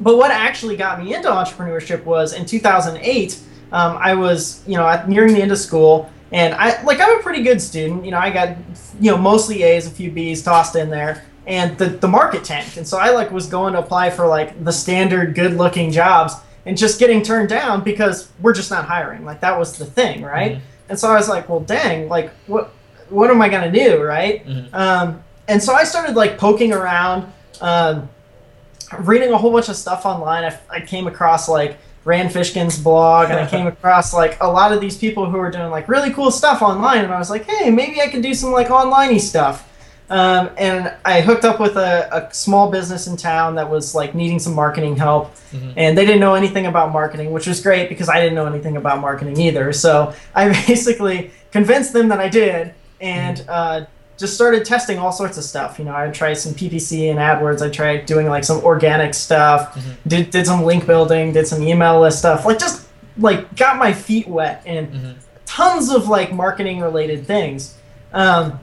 but 0.00 0.16
what 0.16 0.30
actually 0.30 0.76
got 0.76 1.02
me 1.02 1.14
into 1.14 1.28
entrepreneurship 1.28 2.04
was 2.04 2.32
in 2.32 2.46
2008, 2.46 3.38
um, 3.72 3.96
I 3.98 4.14
was, 4.14 4.66
you 4.66 4.76
know, 4.76 5.04
nearing 5.06 5.34
the 5.34 5.42
end 5.42 5.52
of 5.52 5.58
school 5.58 6.10
and 6.32 6.54
I 6.54 6.80
like 6.82 7.00
I'm 7.00 7.18
a 7.18 7.22
pretty 7.22 7.42
good 7.42 7.60
student. 7.60 8.04
You 8.04 8.12
know, 8.12 8.18
I 8.18 8.30
got 8.30 8.56
you 9.00 9.10
know 9.10 9.18
mostly 9.18 9.62
A's, 9.62 9.86
a 9.86 9.90
few 9.90 10.10
B's 10.10 10.42
tossed 10.42 10.76
in 10.76 10.90
there 10.90 11.24
and 11.46 11.76
the, 11.78 11.86
the 11.86 12.08
market 12.08 12.44
tanked. 12.44 12.76
And 12.76 12.86
so 12.86 12.98
I 12.98 13.10
like 13.10 13.30
was 13.30 13.46
going 13.46 13.72
to 13.72 13.80
apply 13.80 14.10
for 14.10 14.26
like 14.26 14.62
the 14.64 14.72
standard 14.72 15.34
good 15.34 15.54
looking 15.54 15.90
jobs 15.90 16.34
and 16.66 16.76
just 16.76 17.00
getting 17.00 17.22
turned 17.22 17.48
down 17.48 17.82
because 17.82 18.30
we're 18.40 18.52
just 18.52 18.70
not 18.70 18.84
hiring. 18.84 19.24
Like 19.24 19.40
that 19.40 19.58
was 19.58 19.76
the 19.76 19.84
thing, 19.84 20.22
right? 20.22 20.52
Mm-hmm. 20.52 20.64
And 20.90 20.98
so 20.98 21.10
I 21.10 21.14
was 21.14 21.28
like, 21.28 21.48
well, 21.48 21.60
dang, 21.60 22.08
like 22.08 22.30
what 22.46 22.72
what 23.08 23.30
am 23.30 23.42
I 23.42 23.48
gonna 23.48 23.72
do, 23.72 24.00
right? 24.00 24.46
Mm-hmm. 24.46 24.74
Um, 24.74 25.24
and 25.48 25.60
so 25.60 25.74
I 25.74 25.82
started 25.82 26.14
like 26.14 26.38
poking 26.38 26.72
around, 26.72 27.32
um, 27.60 28.08
reading 28.98 29.32
a 29.32 29.38
whole 29.38 29.52
bunch 29.52 29.68
of 29.68 29.76
stuff 29.76 30.04
online. 30.04 30.44
I, 30.44 30.58
I 30.68 30.80
came 30.80 31.06
across 31.06 31.48
like 31.48 31.78
Rand 32.04 32.30
Fishkin's 32.30 32.78
blog, 32.78 33.30
and 33.30 33.38
I 33.38 33.46
came 33.46 33.66
across 33.78 34.14
like 34.14 34.38
a 34.40 34.46
lot 34.46 34.72
of 34.72 34.80
these 34.80 34.96
people 34.96 35.30
who 35.30 35.38
were 35.38 35.50
doing 35.50 35.70
like 35.70 35.88
really 35.88 36.12
cool 36.12 36.30
stuff 36.30 36.62
online, 36.62 37.04
and 37.04 37.12
I 37.12 37.18
was 37.18 37.30
like, 37.30 37.44
hey, 37.44 37.70
maybe 37.70 38.00
I 38.00 38.08
can 38.08 38.20
do 38.20 38.34
some 38.34 38.52
like 38.52 38.68
onliney 38.68 39.20
stuff. 39.20 39.66
Um, 40.10 40.50
and 40.58 40.92
I 41.04 41.20
hooked 41.20 41.44
up 41.44 41.60
with 41.60 41.76
a, 41.76 42.08
a, 42.28 42.34
small 42.34 42.68
business 42.68 43.06
in 43.06 43.16
town 43.16 43.54
that 43.54 43.70
was 43.70 43.94
like 43.94 44.12
needing 44.12 44.40
some 44.40 44.54
marketing 44.54 44.96
help, 44.96 45.32
mm-hmm. 45.52 45.70
and 45.76 45.96
they 45.96 46.04
didn't 46.04 46.18
know 46.18 46.34
anything 46.34 46.66
about 46.66 46.92
marketing, 46.92 47.30
which 47.30 47.46
was 47.46 47.60
great 47.60 47.88
because 47.88 48.08
I 48.08 48.18
didn't 48.18 48.34
know 48.34 48.46
anything 48.46 48.76
about 48.76 49.00
marketing 49.00 49.38
either. 49.38 49.72
So 49.72 50.12
I 50.34 50.48
basically 50.66 51.30
convinced 51.52 51.92
them 51.92 52.08
that 52.08 52.18
I 52.18 52.28
did, 52.28 52.74
and 53.00 53.36
mm-hmm. 53.36 53.50
uh, 53.50 53.84
just 54.20 54.34
started 54.34 54.66
testing 54.66 54.98
all 54.98 55.12
sorts 55.12 55.38
of 55.38 55.44
stuff. 55.44 55.78
You 55.78 55.86
know, 55.86 55.96
I 55.96 56.08
tried 56.10 56.34
some 56.34 56.52
PPC 56.52 57.10
and 57.10 57.18
AdWords. 57.18 57.66
I 57.66 57.70
tried 57.70 58.04
doing 58.04 58.28
like 58.28 58.44
some 58.44 58.62
organic 58.62 59.14
stuff, 59.14 59.74
mm-hmm. 59.74 60.08
did 60.08 60.30
did 60.30 60.46
some 60.46 60.62
link 60.62 60.86
building, 60.86 61.32
did 61.32 61.46
some 61.46 61.62
email 61.62 62.00
list 62.00 62.18
stuff. 62.18 62.44
Like 62.44 62.58
just 62.58 62.86
like 63.16 63.56
got 63.56 63.78
my 63.78 63.94
feet 63.94 64.28
wet 64.28 64.62
and 64.66 64.92
mm-hmm. 64.92 65.12
tons 65.46 65.90
of 65.90 66.08
like 66.08 66.34
marketing 66.34 66.80
related 66.80 67.26
things. 67.26 67.78
Um, 68.12 68.60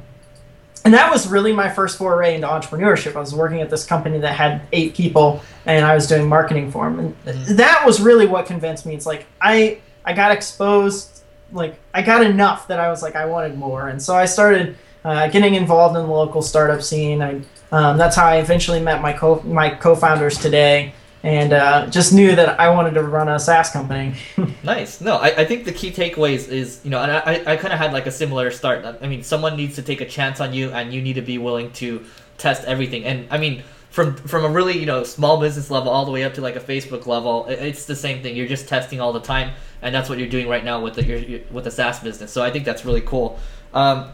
and 0.85 0.93
that 0.93 1.11
was 1.11 1.27
really 1.27 1.51
my 1.51 1.69
first 1.69 1.97
foray 1.97 2.35
into 2.35 2.47
entrepreneurship. 2.47 3.15
I 3.15 3.19
was 3.19 3.33
working 3.33 3.59
at 3.59 3.71
this 3.71 3.83
company 3.83 4.19
that 4.19 4.35
had 4.35 4.61
eight 4.71 4.93
people, 4.93 5.41
and 5.65 5.83
I 5.83 5.95
was 5.95 6.05
doing 6.05 6.29
marketing 6.29 6.71
for 6.71 6.87
them, 6.87 6.99
and 6.99 7.23
mm-hmm. 7.25 7.55
that 7.55 7.83
was 7.83 7.99
really 7.99 8.27
what 8.27 8.45
convinced 8.45 8.85
me. 8.85 8.93
It's 8.93 9.07
like 9.07 9.25
I 9.41 9.79
I 10.05 10.13
got 10.13 10.31
exposed, 10.31 11.23
like 11.51 11.79
I 11.95 12.03
got 12.03 12.23
enough 12.23 12.67
that 12.67 12.79
I 12.79 12.91
was 12.91 13.01
like 13.01 13.15
I 13.15 13.25
wanted 13.25 13.57
more, 13.57 13.87
and 13.87 13.99
so 13.99 14.15
I 14.15 14.25
started 14.25 14.77
uh, 15.07 15.27
getting 15.29 15.55
involved 15.55 15.95
in 15.95 16.05
the 16.05 16.11
local 16.11 16.41
startup 16.41 16.81
scene. 16.81 17.21
I 17.21 17.41
um, 17.71 17.97
that's 17.97 18.15
how 18.15 18.25
I 18.25 18.37
eventually 18.37 18.79
met 18.79 19.01
my 19.01 19.13
co 19.13 19.41
my 19.43 19.69
co-founders 19.69 20.37
today 20.37 20.93
and 21.23 21.51
uh, 21.51 21.87
just 21.87 22.13
knew 22.13 22.35
that 22.35 22.59
I 22.59 22.69
wanted 22.69 22.93
to 22.93 23.03
run 23.03 23.27
a 23.27 23.39
SaaS 23.39 23.71
company. 23.71 24.15
nice. 24.63 25.01
No, 25.01 25.15
I, 25.15 25.27
I 25.29 25.45
think 25.45 25.65
the 25.65 25.71
key 25.71 25.91
takeaways 25.91 26.47
is, 26.47 26.79
you 26.83 26.89
know, 26.89 27.01
and 27.01 27.11
I, 27.11 27.53
I 27.53 27.57
kind 27.57 27.73
of 27.73 27.79
had 27.79 27.91
like 27.91 28.05
a 28.05 28.11
similar 28.11 28.51
start. 28.51 28.85
I 29.01 29.07
mean, 29.07 29.23
someone 29.23 29.57
needs 29.57 29.75
to 29.75 29.81
take 29.81 29.99
a 29.99 30.05
chance 30.05 30.39
on 30.39 30.53
you, 30.53 30.71
and 30.71 30.93
you 30.93 31.01
need 31.01 31.15
to 31.15 31.21
be 31.21 31.37
willing 31.37 31.71
to 31.73 32.05
test 32.37 32.63
everything. 32.65 33.03
And 33.03 33.27
I 33.31 33.37
mean, 33.37 33.63
from 33.89 34.15
from 34.15 34.45
a 34.45 34.49
really 34.49 34.77
you 34.77 34.85
know 34.85 35.03
small 35.03 35.39
business 35.39 35.71
level 35.71 35.91
all 35.91 36.05
the 36.05 36.11
way 36.11 36.23
up 36.23 36.33
to 36.35 36.41
like 36.41 36.55
a 36.55 36.61
Facebook 36.61 37.07
level, 37.07 37.45
it's 37.47 37.85
the 37.85 37.95
same 37.95 38.21
thing. 38.21 38.35
You're 38.35 38.47
just 38.47 38.67
testing 38.67 39.01
all 39.01 39.11
the 39.11 39.21
time. 39.21 39.53
and 39.81 39.93
that's 39.93 40.09
what 40.09 40.19
you're 40.19 40.29
doing 40.29 40.47
right 40.47 40.63
now 40.63 40.81
with 40.81 40.95
the 40.95 41.03
your, 41.03 41.17
your, 41.17 41.39
with 41.51 41.63
the 41.63 41.71
SaaS 41.71 41.99
business. 41.99 42.31
So 42.31 42.43
I 42.43 42.51
think 42.51 42.63
that's 42.63 42.85
really 42.85 43.01
cool. 43.01 43.39
Um, 43.73 44.11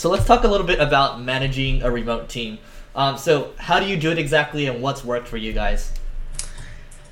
so 0.00 0.08
let's 0.08 0.24
talk 0.24 0.44
a 0.44 0.48
little 0.48 0.66
bit 0.66 0.80
about 0.80 1.20
managing 1.20 1.82
a 1.82 1.90
remote 1.90 2.30
team. 2.30 2.56
Um, 2.94 3.18
so 3.18 3.52
how 3.58 3.78
do 3.78 3.86
you 3.86 3.98
do 3.98 4.10
it 4.10 4.18
exactly, 4.18 4.64
and 4.64 4.80
what's 4.80 5.04
worked 5.04 5.28
for 5.28 5.36
you 5.36 5.52
guys? 5.52 5.92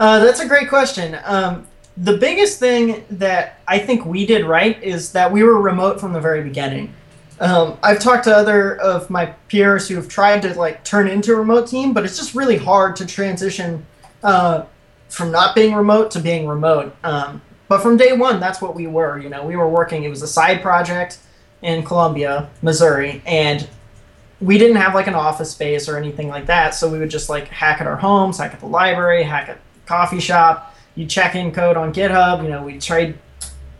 Uh, 0.01 0.25
that's 0.25 0.41
a 0.41 0.49
great 0.49 0.71
question. 0.71 1.19
Um, 1.25 1.67
the 1.99 2.17
biggest 2.17 2.59
thing 2.59 3.05
that 3.11 3.61
I 3.69 3.79
think 3.79 4.07
we 4.07 4.25
did 4.25 4.47
right 4.47 4.83
is 4.83 5.13
that 5.13 5.31
we 5.31 5.43
were 5.43 5.61
remote 5.61 6.01
from 6.01 6.15
the 6.15 6.21
very 6.21 6.43
beginning. 6.43 6.95
Um, 7.41 7.77
I've 7.83 8.01
talked 8.01 8.25
to 8.25 8.35
other 8.35 8.77
of 8.81 9.11
my 9.11 9.27
peers 9.49 9.87
who 9.87 9.97
have 9.97 10.09
tried 10.09 10.41
to 10.43 10.55
like 10.55 10.83
turn 10.83 11.09
into 11.09 11.35
a 11.35 11.37
remote 11.37 11.69
team, 11.69 11.93
but 11.93 12.07
it's 12.07 12.17
just 12.17 12.35
really 12.35 12.57
hard 12.57 12.97
to 12.97 13.07
transition 13.07 13.85
uh, 14.23 14.65
from 15.11 15.31
not 15.31 15.55
being 15.55 15.75
remote 15.75 16.11
to 16.13 16.21
being 16.21 16.49
remote. 16.49 16.97
Um, 17.05 17.43
but 17.69 17.83
from 17.83 17.99
day 17.99 18.15
one, 18.15 18.41
that's 18.41 18.63
what 18.63 18.75
we 18.75 18.87
were. 18.87 19.19
You 19.19 19.29
know, 19.29 19.45
we 19.45 19.57
were 19.57 19.69
working. 19.69 20.05
It 20.05 20.09
was 20.09 20.23
a 20.23 20.27
side 20.27 20.63
project 20.63 21.19
in 21.63 21.83
Columbia, 21.83 22.49
Missouri, 22.63 23.23
and 23.27 23.69
we 24.41 24.59
didn't 24.59 24.77
have 24.77 24.95
like 24.95 25.09
an 25.09 25.15
office 25.15 25.51
space 25.51 25.89
or 25.89 25.97
anything 25.97 26.29
like 26.29 26.47
that. 26.47 26.75
So 26.75 26.89
we 26.89 26.99
would 26.99 27.11
just 27.11 27.29
like 27.29 27.49
hack 27.49 27.81
at 27.81 27.87
our 27.87 27.97
homes, 27.97 28.39
hack 28.39 28.55
at 28.55 28.61
the 28.61 28.67
library, 28.67 29.25
hack 29.25 29.49
at 29.49 29.57
the 29.57 29.81
coffee 29.87 30.21
shop. 30.21 30.77
You 30.95 31.07
check 31.07 31.35
in 31.35 31.53
code 31.53 31.77
on 31.77 31.93
GitHub. 31.93 32.43
You 32.43 32.49
know, 32.49 32.63
we 32.63 32.79
trade 32.79 33.19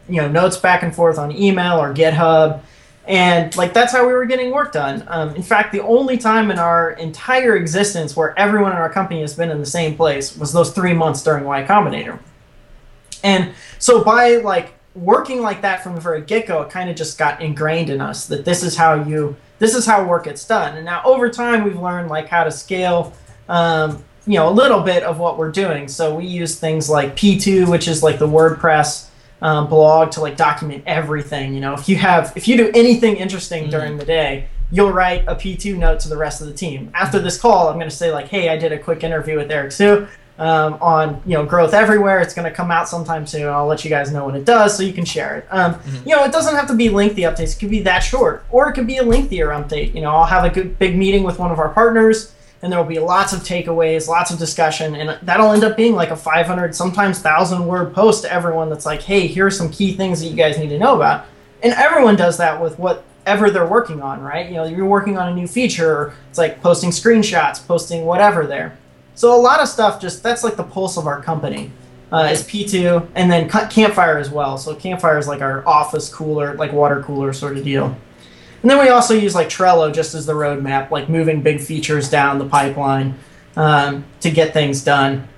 you 0.09 0.17
know 0.17 0.29
notes 0.29 0.57
back 0.57 0.83
and 0.83 0.95
forth 0.95 1.19
on 1.19 1.31
email 1.31 1.79
or 1.79 1.93
GitHub 1.95 2.63
and 3.09 3.57
like 3.57 3.73
that's 3.73 3.93
how 3.93 4.07
we 4.07 4.13
were 4.13 4.27
getting 4.27 4.53
work 4.53 4.73
done. 4.73 5.03
Um, 5.09 5.35
in 5.35 5.43
fact, 5.43 5.73
the 5.73 5.81
only 5.81 6.19
time 6.19 6.51
in 6.51 6.59
our 6.59 6.91
entire 6.91 7.57
existence 7.57 8.15
where 8.15 8.39
everyone 8.39 8.73
in 8.73 8.79
our 8.79 8.91
company 8.91 9.23
has 9.23 9.35
been 9.35 9.51
in 9.51 9.61
the 9.61 9.67
same 9.67 9.97
place 9.97 10.37
was 10.37 10.53
those 10.53 10.73
three 10.73 10.93
months 10.93 11.23
during 11.23 11.45
Y 11.45 11.65
Combinator. 11.65 12.19
And 13.25 13.55
so 13.79 14.05
by 14.05 14.37
like 14.37 14.78
working 14.95 15.43
like 15.43 15.63
that 15.63 15.83
from 15.83 15.95
the 15.95 16.01
very 16.01 16.23
get-go, 16.23 16.63
it 16.63 16.71
kind 16.71 16.91
of 16.91 16.97
just 16.97 17.19
got 17.19 17.41
ingrained 17.41 17.91
in 17.91 18.01
us 18.01 18.27
that 18.27 18.45
this 18.45 18.63
is 18.63 18.77
how 18.77 18.95
you 18.95 19.37
this 19.59 19.75
is 19.75 19.85
how 19.85 20.05
work 20.05 20.25
gets 20.25 20.47
done. 20.47 20.77
And 20.77 20.85
now 20.85 21.03
over 21.05 21.29
time, 21.29 21.65
we've 21.65 21.81
learned 21.81 22.09
like 22.09 22.29
how 22.29 22.45
to 22.45 22.51
scale. 22.51 23.13
Um, 23.49 24.05
you 24.29 24.35
know 24.35 24.49
a 24.49 24.53
little 24.53 24.83
bit 24.83 25.03
of 25.03 25.19
what 25.19 25.39
we're 25.39 25.51
doing. 25.51 25.89
So 25.89 26.15
we 26.15 26.27
use 26.27 26.61
things 26.61 26.91
like 26.91 27.17
P2, 27.17 27.69
which 27.69 27.89
is 27.89 28.03
like 28.03 28.19
the 28.19 28.29
WordPress 28.29 29.09
um, 29.41 29.69
blog 29.69 30.11
to 30.13 30.21
like 30.21 30.37
document 30.37 30.85
everything. 30.87 31.55
You 31.55 31.61
know, 31.61 31.73
if 31.73 31.89
you 31.89 31.97
have 31.97 32.35
if 32.37 32.47
you 32.47 32.57
do 32.57 32.71
anything 32.75 33.17
interesting 33.17 33.63
mm-hmm. 33.65 33.71
during 33.71 33.97
the 33.97 34.05
day, 34.05 34.49
you'll 34.71 34.93
write 34.93 35.25
a 35.27 35.35
P2 35.35 35.79
note 35.79 36.01
to 36.01 36.09
the 36.09 36.17
rest 36.17 36.43
of 36.43 36.47
the 36.47 36.53
team. 36.53 36.91
After 36.95 37.19
this 37.19 37.41
call, 37.41 37.69
I'm 37.69 37.77
going 37.77 37.89
to 37.89 37.95
say 37.95 38.13
like, 38.13 38.29
hey, 38.29 38.51
I 38.51 38.59
did 38.59 38.71
a 38.71 38.79
quick 38.79 39.03
interview 39.03 39.37
with 39.37 39.51
Eric 39.51 39.73
Siu 39.73 40.07
um, 40.39 40.75
on 40.81 41.23
you 41.27 41.35
know 41.35 41.45
growth 41.45 41.75
everywhere. 41.75 42.21
It's 42.21 42.35
going 42.35 42.49
to 42.49 42.55
come 42.55 42.71
out 42.71 42.89
sometime 42.89 43.27
soon. 43.27 43.47
I'll 43.49 43.67
let 43.67 43.85
you 43.85 43.91
guys 43.91 44.13
know 44.13 44.27
when 44.27 44.35
it 44.35 44.45
does, 44.45 44.77
so 44.77 44.83
you 44.83 44.93
can 44.93 45.05
share 45.05 45.39
it. 45.39 45.47
Um, 45.51 45.75
mm-hmm. 45.75 46.09
You 46.09 46.17
know, 46.17 46.25
it 46.25 46.33
doesn't 46.33 46.55
have 46.55 46.69
to 46.69 46.75
be 46.75 46.89
lengthy 46.89 47.23
updates. 47.23 47.57
It 47.57 47.61
could 47.61 47.71
be 47.71 47.83
that 47.83 48.01
short, 48.01 48.45
or 48.51 48.69
it 48.69 48.75
could 48.75 48.87
be 48.87 48.99
a 48.99 49.03
lengthier 49.03 49.49
update. 49.49 49.95
You 49.95 50.03
know, 50.03 50.11
I'll 50.11 50.27
have 50.27 50.45
a 50.45 50.51
good 50.51 50.79
big 50.79 50.97
meeting 50.97 51.25
with 51.25 51.39
one 51.39 51.51
of 51.51 51.59
our 51.59 51.71
partners 51.71 52.35
and 52.63 52.73
there 52.73 52.81
will 52.81 52.89
be 52.89 52.99
lots 52.99 53.33
of 53.33 53.41
takeaways, 53.41 54.09
lots 54.09 54.31
of 54.31 54.39
discussion, 54.39 54.97
and 54.97 55.19
that'll 55.23 55.53
end 55.53 55.63
up 55.63 55.77
being 55.77 55.95
like 55.95 56.11
a 56.11 56.17
500, 56.17 56.75
sometimes 56.75 57.19
1,000 57.19 57.67
word 57.67 57.95
post 57.95 58.23
to 58.23 58.33
everyone 58.33 58.69
that's 58.69 58.87
like, 58.87 59.03
hey, 59.03 59.27
here 59.27 59.47
are 59.47 59.51
some 59.51 59.71
key 59.71 59.95
things 59.95 60.21
that 60.21 60.27
you 60.27 60.37
guys 60.37 60.59
need 60.59 60.71
to 60.71 60.79
know 60.79 60.97
about. 60.97 61.27
And 61.63 61.73
everyone 61.75 62.17
does 62.17 62.37
that 62.39 62.61
with 62.61 62.79
whatever 62.79 63.51
they're 63.51 63.67
working 63.67 64.03
on, 64.03 64.21
right? 64.23 64.49
You 64.49 64.55
know, 64.55 64.65
you're 64.65 64.87
working 64.87 65.17
on 65.19 65.29
a 65.29 65.35
new 65.35 65.47
feature, 65.47 66.15
it's 66.31 66.39
like 66.39 66.61
posting 66.61 66.91
screenshots, 66.91 67.65
posting 67.65 68.05
whatever 68.05 68.47
there. 68.47 68.77
So 69.19 69.35
a 69.35 69.43
lot 69.43 69.61
of 69.61 69.67
stuff 69.67 70.01
just, 70.01 70.23
that's 70.23 70.45
like 70.45 70.55
the 70.55 70.63
pulse 70.63 70.97
of 70.97 71.09
our 71.09 71.21
company. 71.21 71.73
Uh, 72.13 72.31
is 72.33 72.43
P2, 72.45 73.09
and 73.17 73.31
then 73.31 73.51
Campfire 73.51 74.17
as 74.17 74.31
well. 74.31 74.57
So 74.57 74.77
Campfire 74.77 75.19
is 75.19 75.27
like 75.27 75.43
our 75.43 75.67
office 75.67 76.09
cooler, 76.09 76.55
like 76.55 76.73
water 76.73 77.03
cooler 77.03 77.33
sort 77.33 77.59
of 77.59 77.65
deal. 77.65 77.95
And 78.63 78.71
then 78.71 78.79
we 78.79 78.91
also 78.91 79.15
use 79.15 79.35
like 79.35 79.49
Trello 79.49 79.93
just 79.93 80.15
as 80.15 80.25
the 80.25 80.35
roadmap, 80.35 80.93
like 80.93 81.09
moving 81.09 81.43
big 81.43 81.61
features 81.61 82.09
down 82.09 82.39
the 82.39 82.47
pipeline 82.47 83.19
um, 83.57 84.05
to 84.21 84.31
get 84.31 84.53
things 84.53 84.85
done. 84.85 85.29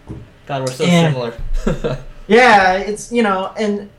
God, 0.47 0.61
we're 0.61 0.75
so 0.75 0.85
and, 0.85 1.15
similar. 1.15 2.05
yeah, 2.29 2.75
it's 2.75 3.11
you 3.11 3.23
know, 3.23 3.53
and 3.57 3.91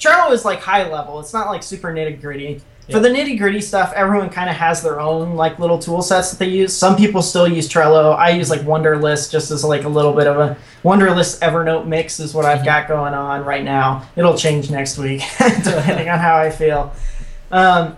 Trello 0.00 0.32
is 0.32 0.44
like 0.44 0.60
high 0.60 0.90
level. 0.90 1.20
It's 1.20 1.32
not 1.32 1.46
like 1.46 1.62
super 1.62 1.94
nitty 1.94 2.20
gritty. 2.20 2.60
For 2.90 3.00
the 3.00 3.08
nitty 3.08 3.38
gritty 3.38 3.62
stuff, 3.62 3.92
everyone 3.96 4.28
kind 4.28 4.50
of 4.50 4.56
has 4.56 4.82
their 4.82 5.00
own 5.00 5.36
like 5.36 5.58
little 5.58 5.78
tool 5.78 6.02
sets 6.02 6.30
that 6.30 6.38
they 6.38 6.50
use. 6.50 6.76
Some 6.76 6.96
people 6.96 7.22
still 7.22 7.48
use 7.48 7.66
Trello. 7.66 8.14
I 8.14 8.30
use 8.30 8.50
like 8.50 8.60
Wunderlist 8.60 9.32
just 9.32 9.50
as 9.50 9.64
like 9.64 9.84
a 9.84 9.88
little 9.88 10.12
bit 10.12 10.26
of 10.26 10.36
a 10.36 10.56
Wunderlist 10.82 11.40
Evernote 11.40 11.86
mix 11.86 12.20
is 12.20 12.34
what 12.34 12.44
I've 12.44 12.58
mm-hmm. 12.58 12.66
got 12.66 12.88
going 12.88 13.14
on 13.14 13.42
right 13.44 13.64
now. 13.64 14.06
It'll 14.16 14.36
change 14.36 14.70
next 14.70 14.98
week 14.98 15.22
depending 15.38 16.10
on 16.10 16.18
how 16.18 16.36
I 16.36 16.50
feel. 16.50 16.92
Um, 17.50 17.96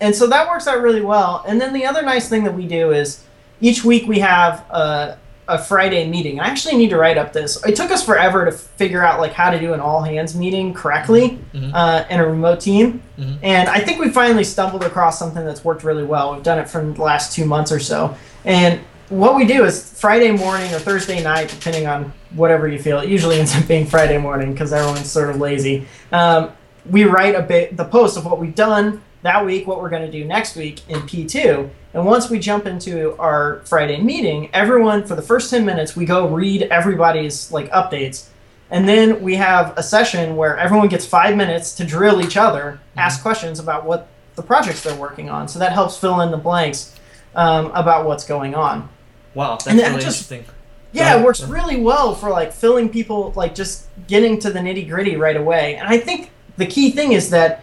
and 0.00 0.14
so 0.14 0.26
that 0.26 0.48
works 0.48 0.66
out 0.66 0.82
really 0.82 1.02
well. 1.02 1.44
And 1.46 1.60
then 1.60 1.72
the 1.72 1.84
other 1.86 2.02
nice 2.02 2.28
thing 2.28 2.42
that 2.44 2.54
we 2.54 2.66
do 2.66 2.90
is 2.90 3.24
each 3.60 3.84
week 3.84 4.08
we 4.08 4.18
have 4.18 4.60
a, 4.70 5.18
a 5.50 5.58
Friday 5.58 6.08
meeting. 6.08 6.40
I 6.40 6.46
actually 6.46 6.76
need 6.76 6.90
to 6.90 6.96
write 6.96 7.18
up 7.18 7.32
this. 7.32 7.62
It 7.64 7.76
took 7.76 7.90
us 7.90 8.04
forever 8.04 8.44
to 8.44 8.52
figure 8.52 9.04
out 9.04 9.20
like 9.20 9.32
how 9.32 9.50
to 9.50 9.58
do 9.58 9.74
an 9.74 9.80
all 9.80 10.02
hands 10.02 10.34
meeting 10.34 10.72
correctly 10.72 11.38
mm-hmm. 11.52 11.74
uh, 11.74 12.04
in 12.08 12.20
a 12.20 12.26
remote 12.26 12.60
team, 12.60 13.02
mm-hmm. 13.18 13.36
and 13.42 13.68
I 13.68 13.80
think 13.80 14.00
we 14.00 14.10
finally 14.10 14.44
stumbled 14.44 14.84
across 14.84 15.18
something 15.18 15.44
that's 15.44 15.64
worked 15.64 15.84
really 15.84 16.04
well. 16.04 16.34
We've 16.34 16.42
done 16.42 16.58
it 16.58 16.68
for 16.68 16.82
the 16.84 17.02
last 17.02 17.34
two 17.34 17.44
months 17.44 17.72
or 17.72 17.80
so, 17.80 18.16
and 18.44 18.80
what 19.10 19.34
we 19.34 19.44
do 19.44 19.64
is 19.64 19.98
Friday 20.00 20.30
morning 20.30 20.72
or 20.72 20.78
Thursday 20.78 21.22
night, 21.22 21.48
depending 21.48 21.86
on 21.86 22.12
whatever 22.30 22.68
you 22.68 22.78
feel. 22.78 23.00
It 23.00 23.08
usually 23.08 23.38
ends 23.38 23.54
up 23.56 23.66
being 23.66 23.84
Friday 23.84 24.18
morning 24.18 24.52
because 24.52 24.72
everyone's 24.72 25.10
sort 25.10 25.30
of 25.30 25.38
lazy. 25.38 25.86
Um, 26.12 26.52
we 26.88 27.04
write 27.04 27.34
a 27.34 27.42
bit 27.42 27.76
the 27.76 27.84
post 27.84 28.16
of 28.16 28.24
what 28.24 28.38
we've 28.38 28.54
done 28.54 29.02
that 29.22 29.44
week, 29.44 29.66
what 29.66 29.80
we're 29.80 29.90
going 29.90 30.04
to 30.04 30.10
do 30.10 30.24
next 30.24 30.56
week 30.56 30.88
in 30.88 31.00
P2. 31.00 31.68
And 31.92 32.06
once 32.06 32.30
we 32.30 32.38
jump 32.38 32.66
into 32.66 33.16
our 33.18 33.60
Friday 33.66 34.00
meeting, 34.00 34.48
everyone, 34.52 35.04
for 35.04 35.14
the 35.14 35.22
first 35.22 35.50
10 35.50 35.64
minutes, 35.64 35.96
we 35.96 36.04
go 36.04 36.28
read 36.28 36.62
everybody's 36.64 37.50
like 37.52 37.70
updates. 37.70 38.28
And 38.70 38.88
then 38.88 39.20
we 39.20 39.34
have 39.36 39.76
a 39.76 39.82
session 39.82 40.36
where 40.36 40.56
everyone 40.56 40.88
gets 40.88 41.04
five 41.04 41.36
minutes 41.36 41.74
to 41.76 41.84
drill 41.84 42.24
each 42.24 42.36
other, 42.36 42.80
mm-hmm. 42.80 42.98
ask 42.98 43.20
questions 43.20 43.58
about 43.58 43.84
what 43.84 44.08
the 44.36 44.42
projects 44.42 44.82
they're 44.82 44.96
working 44.96 45.28
on. 45.28 45.48
So 45.48 45.58
that 45.58 45.72
helps 45.72 45.96
fill 45.96 46.20
in 46.20 46.30
the 46.30 46.36
blanks 46.36 46.96
um, 47.34 47.66
about 47.74 48.06
what's 48.06 48.24
going 48.24 48.54
on. 48.54 48.88
Wow, 49.34 49.56
that's 49.56 49.66
really 49.66 49.80
just, 50.00 50.30
interesting. 50.30 50.44
Yeah, 50.92 51.18
it 51.18 51.24
works 51.24 51.42
really 51.42 51.80
well 51.80 52.14
for 52.14 52.30
like 52.30 52.52
filling 52.52 52.88
people, 52.88 53.32
like 53.36 53.54
just 53.54 53.86
getting 54.08 54.40
to 54.40 54.50
the 54.50 54.58
nitty 54.58 54.88
gritty 54.88 55.16
right 55.16 55.36
away. 55.36 55.76
And 55.76 55.86
I 55.86 55.98
think 55.98 56.30
the 56.56 56.66
key 56.66 56.90
thing 56.90 57.12
is 57.12 57.30
that 57.30 57.62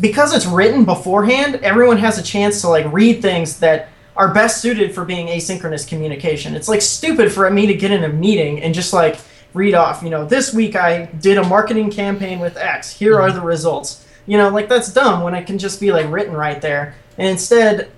because 0.00 0.34
it's 0.34 0.46
written 0.46 0.84
beforehand, 0.84 1.56
everyone 1.56 1.98
has 1.98 2.18
a 2.18 2.22
chance 2.22 2.60
to 2.60 2.68
like 2.68 2.90
read 2.92 3.22
things 3.22 3.58
that 3.60 3.88
are 4.16 4.32
best 4.34 4.60
suited 4.60 4.94
for 4.94 5.04
being 5.04 5.28
asynchronous 5.28 5.86
communication. 5.86 6.54
It's 6.54 6.68
like 6.68 6.82
stupid 6.82 7.32
for 7.32 7.48
me 7.50 7.66
to 7.66 7.74
get 7.74 7.90
in 7.90 8.04
a 8.04 8.08
meeting 8.08 8.62
and 8.62 8.74
just 8.74 8.92
like 8.92 9.20
read 9.54 9.74
off, 9.74 10.02
you 10.02 10.10
know, 10.10 10.24
this 10.24 10.52
week 10.52 10.76
I 10.76 11.06
did 11.06 11.38
a 11.38 11.44
marketing 11.44 11.90
campaign 11.90 12.38
with 12.38 12.56
X. 12.56 12.92
Here 12.92 13.14
mm-hmm. 13.14 13.22
are 13.22 13.32
the 13.32 13.40
results. 13.40 14.06
You 14.26 14.36
know, 14.36 14.50
like 14.50 14.68
that's 14.68 14.92
dumb 14.92 15.22
when 15.22 15.34
it 15.34 15.46
can 15.46 15.58
just 15.58 15.80
be 15.80 15.90
like 15.92 16.10
written 16.10 16.34
right 16.34 16.60
there. 16.60 16.94
And 17.16 17.28
instead, 17.28 17.90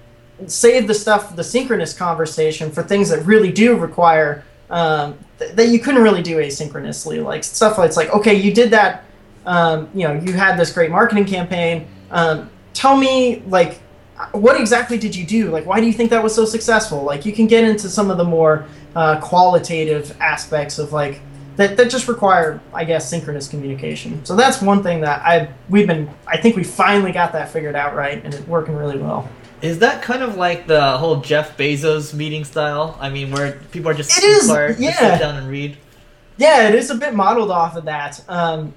save 0.47 0.87
the 0.87 0.95
stuff, 0.95 1.35
the 1.35 1.45
synchronous 1.45 1.93
conversation 1.93 2.71
for 2.71 2.83
things 2.83 3.09
that 3.09 3.25
really 3.25 3.51
do 3.51 3.77
require 3.77 4.45
um, 4.71 5.19
th- 5.39 5.53
that 5.53 5.69
you 5.69 5.81
couldn't 5.81 6.03
really 6.03 6.23
do 6.23 6.37
asynchronously. 6.37 7.25
Like 7.25 7.45
stuff 7.45 7.79
like 7.79 7.89
it's 7.89 7.97
like, 7.97 8.11
okay, 8.11 8.35
you 8.35 8.55
did 8.55 8.71
that 8.71 9.05
um, 9.47 9.89
you 9.95 10.07
know, 10.07 10.15
you 10.15 10.33
had 10.33 10.57
this 10.57 10.73
great 10.73 10.91
marketing 10.91 11.25
campaign. 11.25 11.87
Um, 12.11 12.51
tell 12.75 12.97
me, 12.97 13.43
like, 13.47 13.81
what 14.33 14.61
exactly 14.61 14.99
did 14.99 15.17
you 15.17 15.25
do? 15.25 15.51
Like, 15.51 15.67
why 15.67 15.81
do 15.81 15.87
you 15.87 15.93
think 15.93 16.11
that 16.11 16.23
was 16.23 16.35
so 16.35 16.45
successful? 16.45 17.03
Like, 17.03 17.25
you 17.25 17.33
can 17.33 17.47
get 17.47 17.65
into 17.65 17.89
some 17.89 18.11
of 18.11 18.19
the 18.19 18.25
more 18.25 18.67
uh, 18.95 19.21
qualitative 19.21 20.17
aspects 20.21 20.79
of 20.79 20.93
like 20.93 21.21
that, 21.57 21.77
that 21.77 21.91
just 21.91 22.09
require, 22.09 22.61
I 22.73 22.85
guess, 22.85 23.09
synchronous 23.09 23.49
communication. 23.49 24.25
So 24.25 24.37
that's 24.37 24.63
one 24.63 24.83
thing 24.83 25.01
that 25.03 25.23
I 25.23 25.49
we've 25.69 25.87
been. 25.87 26.09
I 26.27 26.37
think 26.37 26.57
we 26.57 26.65
finally 26.65 27.13
got 27.13 27.33
that 27.33 27.51
figured 27.51 27.77
out 27.77 27.95
right, 27.95 28.23
and 28.25 28.33
it's 28.35 28.47
working 28.47 28.75
really 28.75 28.99
well. 28.99 29.29
Is 29.63 29.79
that 29.81 30.03
kind 30.03 30.23
of 30.23 30.37
like 30.37 30.67
the 30.67 30.97
whole 30.97 31.17
Jeff 31.17 31.57
Bezos 31.57 32.15
meeting 32.15 32.45
style? 32.45 32.97
I 32.99 33.11
mean, 33.11 33.31
where 33.31 33.61
people 33.73 33.91
are 33.91 33.95
just 33.95 34.17
it 34.17 34.25
is, 34.25 34.49
yeah. 34.81 34.93
sit 34.93 35.21
down 35.21 35.37
and 35.37 35.49
read. 35.49 35.77
Yeah, 36.39 36.69
it 36.69 36.75
is 36.75 36.89
a 36.89 36.95
bit 36.95 37.15
modeled 37.15 37.51
off 37.51 37.77
of 37.77 37.85
that. 37.85 38.25
Um, 38.27 38.73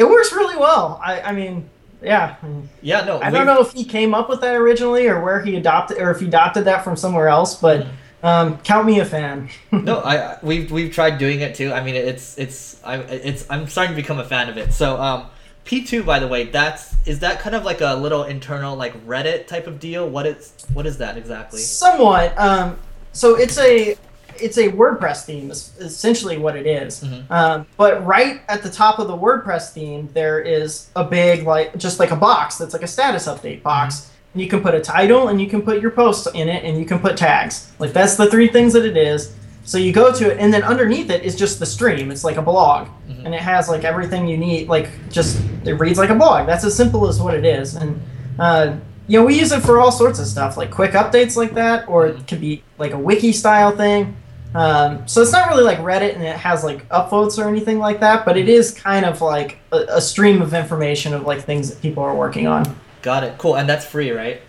it 0.00 0.08
works 0.08 0.32
really 0.32 0.56
well. 0.56 0.98
I, 1.04 1.20
I 1.20 1.32
mean, 1.32 1.68
yeah. 2.02 2.36
Yeah, 2.80 3.04
no. 3.04 3.20
I 3.20 3.28
don't 3.28 3.44
know 3.44 3.60
if 3.60 3.72
he 3.72 3.84
came 3.84 4.14
up 4.14 4.30
with 4.30 4.40
that 4.40 4.56
originally 4.56 5.06
or 5.06 5.22
where 5.22 5.42
he 5.42 5.56
adopted 5.56 5.98
or 5.98 6.10
if 6.10 6.20
he 6.20 6.26
adopted 6.26 6.64
that 6.64 6.82
from 6.82 6.96
somewhere 6.96 7.28
else, 7.28 7.60
but 7.60 7.86
um, 8.22 8.56
count 8.58 8.86
me 8.86 9.00
a 9.00 9.04
fan. 9.04 9.50
no, 9.72 10.00
I 10.00 10.38
we've 10.42 10.72
we've 10.72 10.90
tried 10.90 11.18
doing 11.18 11.40
it 11.40 11.54
too. 11.54 11.70
I 11.70 11.84
mean, 11.84 11.96
it's 11.96 12.38
it's 12.38 12.82
I 12.82 12.96
it's 12.96 13.44
I'm 13.50 13.68
starting 13.68 13.94
to 13.94 14.00
become 14.00 14.18
a 14.18 14.24
fan 14.24 14.48
of 14.48 14.56
it. 14.56 14.72
So 14.72 14.98
um, 14.98 15.26
P2 15.66 16.06
by 16.06 16.18
the 16.18 16.28
way, 16.28 16.44
that's 16.44 16.96
is 17.06 17.18
that 17.18 17.40
kind 17.40 17.54
of 17.54 17.66
like 17.66 17.82
a 17.82 17.94
little 17.94 18.24
internal 18.24 18.76
like 18.76 18.94
Reddit 19.06 19.48
type 19.48 19.66
of 19.66 19.78
deal? 19.78 20.08
What 20.08 20.26
is 20.26 20.54
what 20.72 20.86
is 20.86 20.96
that 20.96 21.18
exactly? 21.18 21.60
Somewhat. 21.60 22.38
Um, 22.38 22.78
so 23.12 23.34
it's 23.34 23.58
a 23.58 23.96
it's 24.42 24.56
a 24.58 24.68
WordPress 24.70 25.24
theme. 25.24 25.50
Is 25.50 25.72
essentially 25.78 26.36
what 26.38 26.56
it 26.56 26.66
is. 26.66 27.02
Mhm. 27.04 27.30
Um, 27.30 27.66
but 27.76 28.04
right 28.06 28.40
at 28.48 28.62
the 28.62 28.70
top 28.70 28.98
of 28.98 29.08
the 29.08 29.16
WordPress 29.16 29.72
theme, 29.72 30.08
there 30.14 30.40
is 30.40 30.88
a 30.96 31.04
big 31.04 31.46
like 31.46 31.76
just 31.76 31.98
like 31.98 32.10
a 32.10 32.16
box 32.16 32.56
that's 32.56 32.72
like 32.74 32.82
a 32.82 32.86
status 32.88 33.26
update 33.26 33.62
box. 33.62 34.10
And 34.34 34.42
you 34.42 34.48
can 34.48 34.60
put 34.60 34.74
a 34.74 34.80
title 34.80 35.28
and 35.28 35.40
you 35.40 35.48
can 35.48 35.62
put 35.62 35.80
your 35.82 35.90
posts 35.90 36.26
in 36.34 36.48
it 36.48 36.64
and 36.64 36.78
you 36.78 36.84
can 36.84 36.98
put 37.00 37.16
tags. 37.16 37.68
Like 37.78 37.92
that's 37.92 38.16
the 38.16 38.26
three 38.30 38.48
things 38.48 38.72
that 38.74 38.84
it 38.84 38.96
is. 38.96 39.32
So 39.64 39.76
you 39.78 39.92
go 39.92 40.12
to 40.12 40.30
it 40.32 40.38
and 40.38 40.52
then 40.54 40.62
underneath 40.62 41.10
it 41.10 41.22
is 41.22 41.36
just 41.36 41.58
the 41.58 41.66
stream. 41.66 42.10
It's 42.10 42.24
like 42.24 42.36
a 42.36 42.42
blog. 42.42 42.88
Mhm. 43.08 43.24
And 43.26 43.34
it 43.34 43.40
has 43.40 43.68
like 43.68 43.84
everything 43.84 44.26
you 44.28 44.36
need. 44.36 44.68
Like 44.68 44.88
just 45.10 45.38
it 45.64 45.74
reads 45.74 45.98
like 45.98 46.10
a 46.10 46.14
blog. 46.14 46.46
That's 46.46 46.64
as 46.64 46.74
simple 46.76 47.08
as 47.08 47.20
what 47.20 47.34
it 47.34 47.44
is. 47.44 47.74
And 47.74 48.00
uh, 48.38 48.72
you 49.06 49.18
know, 49.18 49.26
we 49.26 49.36
use 49.38 49.50
it 49.50 49.60
for 49.62 49.80
all 49.80 49.90
sorts 49.90 50.20
of 50.20 50.26
stuff, 50.26 50.56
like 50.56 50.70
quick 50.70 50.92
updates 50.92 51.34
like 51.36 51.54
that, 51.54 51.88
or 51.88 52.06
it 52.06 52.28
could 52.28 52.40
be 52.40 52.62
like 52.78 52.92
a 52.92 52.98
wiki 52.98 53.32
style 53.32 53.72
thing. 53.76 54.14
Um, 54.54 55.06
so 55.06 55.22
it's 55.22 55.32
not 55.32 55.48
really 55.48 55.62
like 55.62 55.78
Reddit 55.78 56.14
and 56.14 56.24
it 56.24 56.36
has 56.36 56.64
like 56.64 56.88
upvotes 56.88 57.38
or 57.38 57.48
anything 57.48 57.78
like 57.78 58.00
that, 58.00 58.24
but 58.24 58.36
it 58.36 58.48
is 58.48 58.72
kind 58.72 59.04
of 59.04 59.20
like 59.20 59.58
a, 59.72 59.78
a 59.88 60.00
stream 60.00 60.42
of 60.42 60.54
information 60.54 61.14
of 61.14 61.22
like 61.22 61.42
things 61.42 61.70
that 61.70 61.80
people 61.80 62.02
are 62.02 62.14
working 62.14 62.46
on. 62.46 62.76
Got 63.02 63.24
it. 63.24 63.38
Cool. 63.38 63.56
And 63.56 63.68
that's 63.68 63.84
free, 63.84 64.10
right? 64.10 64.40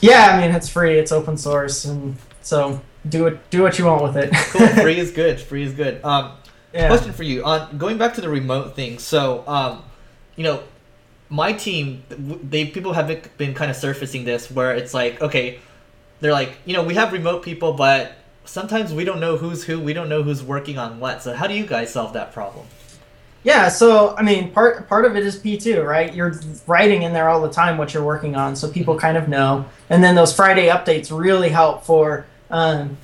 Yeah, 0.00 0.32
I 0.32 0.40
mean 0.40 0.54
it's 0.54 0.68
free, 0.68 0.98
it's 0.98 1.12
open 1.12 1.36
source, 1.36 1.84
and 1.84 2.16
so 2.42 2.80
do 3.08 3.26
it, 3.26 3.50
do 3.50 3.62
what 3.62 3.78
you 3.78 3.86
want 3.86 4.02
with 4.02 4.16
it. 4.16 4.32
Cool. 4.32 4.66
free 4.68 4.98
is 4.98 5.10
good. 5.10 5.40
Free 5.40 5.62
is 5.62 5.72
good. 5.72 6.04
Um, 6.04 6.32
yeah. 6.72 6.88
Question 6.88 7.12
for 7.12 7.24
you 7.24 7.44
on 7.44 7.78
going 7.78 7.98
back 7.98 8.14
to 8.14 8.20
the 8.20 8.28
remote 8.28 8.76
thing. 8.76 8.98
So, 8.98 9.44
um, 9.46 9.82
you 10.36 10.44
know, 10.44 10.62
my 11.28 11.52
team, 11.52 12.02
they 12.08 12.66
people 12.66 12.92
have 12.92 13.08
been, 13.08 13.22
been 13.38 13.54
kind 13.54 13.70
of 13.70 13.76
surfacing 13.76 14.24
this 14.24 14.50
where 14.50 14.74
it's 14.74 14.94
like, 14.94 15.20
okay, 15.20 15.60
they're 16.20 16.32
like, 16.32 16.56
you 16.64 16.74
know, 16.74 16.82
we 16.82 16.94
have 16.94 17.12
remote 17.12 17.42
people, 17.42 17.72
but 17.72 18.12
sometimes 18.44 18.92
we 18.92 19.04
don't 19.04 19.20
know 19.20 19.36
who's 19.36 19.64
who. 19.64 19.80
We 19.80 19.92
don't 19.92 20.08
know 20.08 20.22
who's 20.22 20.42
working 20.42 20.78
on 20.78 21.00
what. 21.00 21.22
So, 21.22 21.34
how 21.34 21.46
do 21.46 21.54
you 21.54 21.66
guys 21.66 21.92
solve 21.92 22.12
that 22.14 22.32
problem? 22.32 22.66
Yeah, 23.42 23.68
so 23.68 24.14
I 24.16 24.22
mean, 24.22 24.52
part 24.52 24.86
part 24.88 25.04
of 25.04 25.16
it 25.16 25.24
is 25.24 25.36
P 25.36 25.56
two, 25.56 25.82
right? 25.82 26.12
You're 26.14 26.38
writing 26.66 27.02
in 27.02 27.12
there 27.12 27.28
all 27.28 27.40
the 27.40 27.50
time 27.50 27.78
what 27.78 27.94
you're 27.94 28.04
working 28.04 28.36
on, 28.36 28.54
so 28.54 28.70
people 28.70 28.98
kind 28.98 29.16
of 29.16 29.28
know. 29.28 29.64
And 29.88 30.04
then 30.04 30.14
those 30.14 30.34
Friday 30.34 30.68
updates 30.68 31.16
really 31.16 31.48
help 31.48 31.84
for 31.84 32.26
um, 32.50 32.98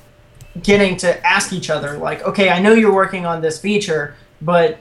getting 0.62 0.96
to 0.98 1.26
ask 1.26 1.52
each 1.52 1.70
other, 1.70 1.96
like, 1.96 2.22
okay, 2.22 2.50
I 2.50 2.60
know 2.60 2.74
you're 2.74 2.94
working 2.94 3.24
on 3.24 3.40
this 3.40 3.58
feature, 3.58 4.14
but 4.42 4.78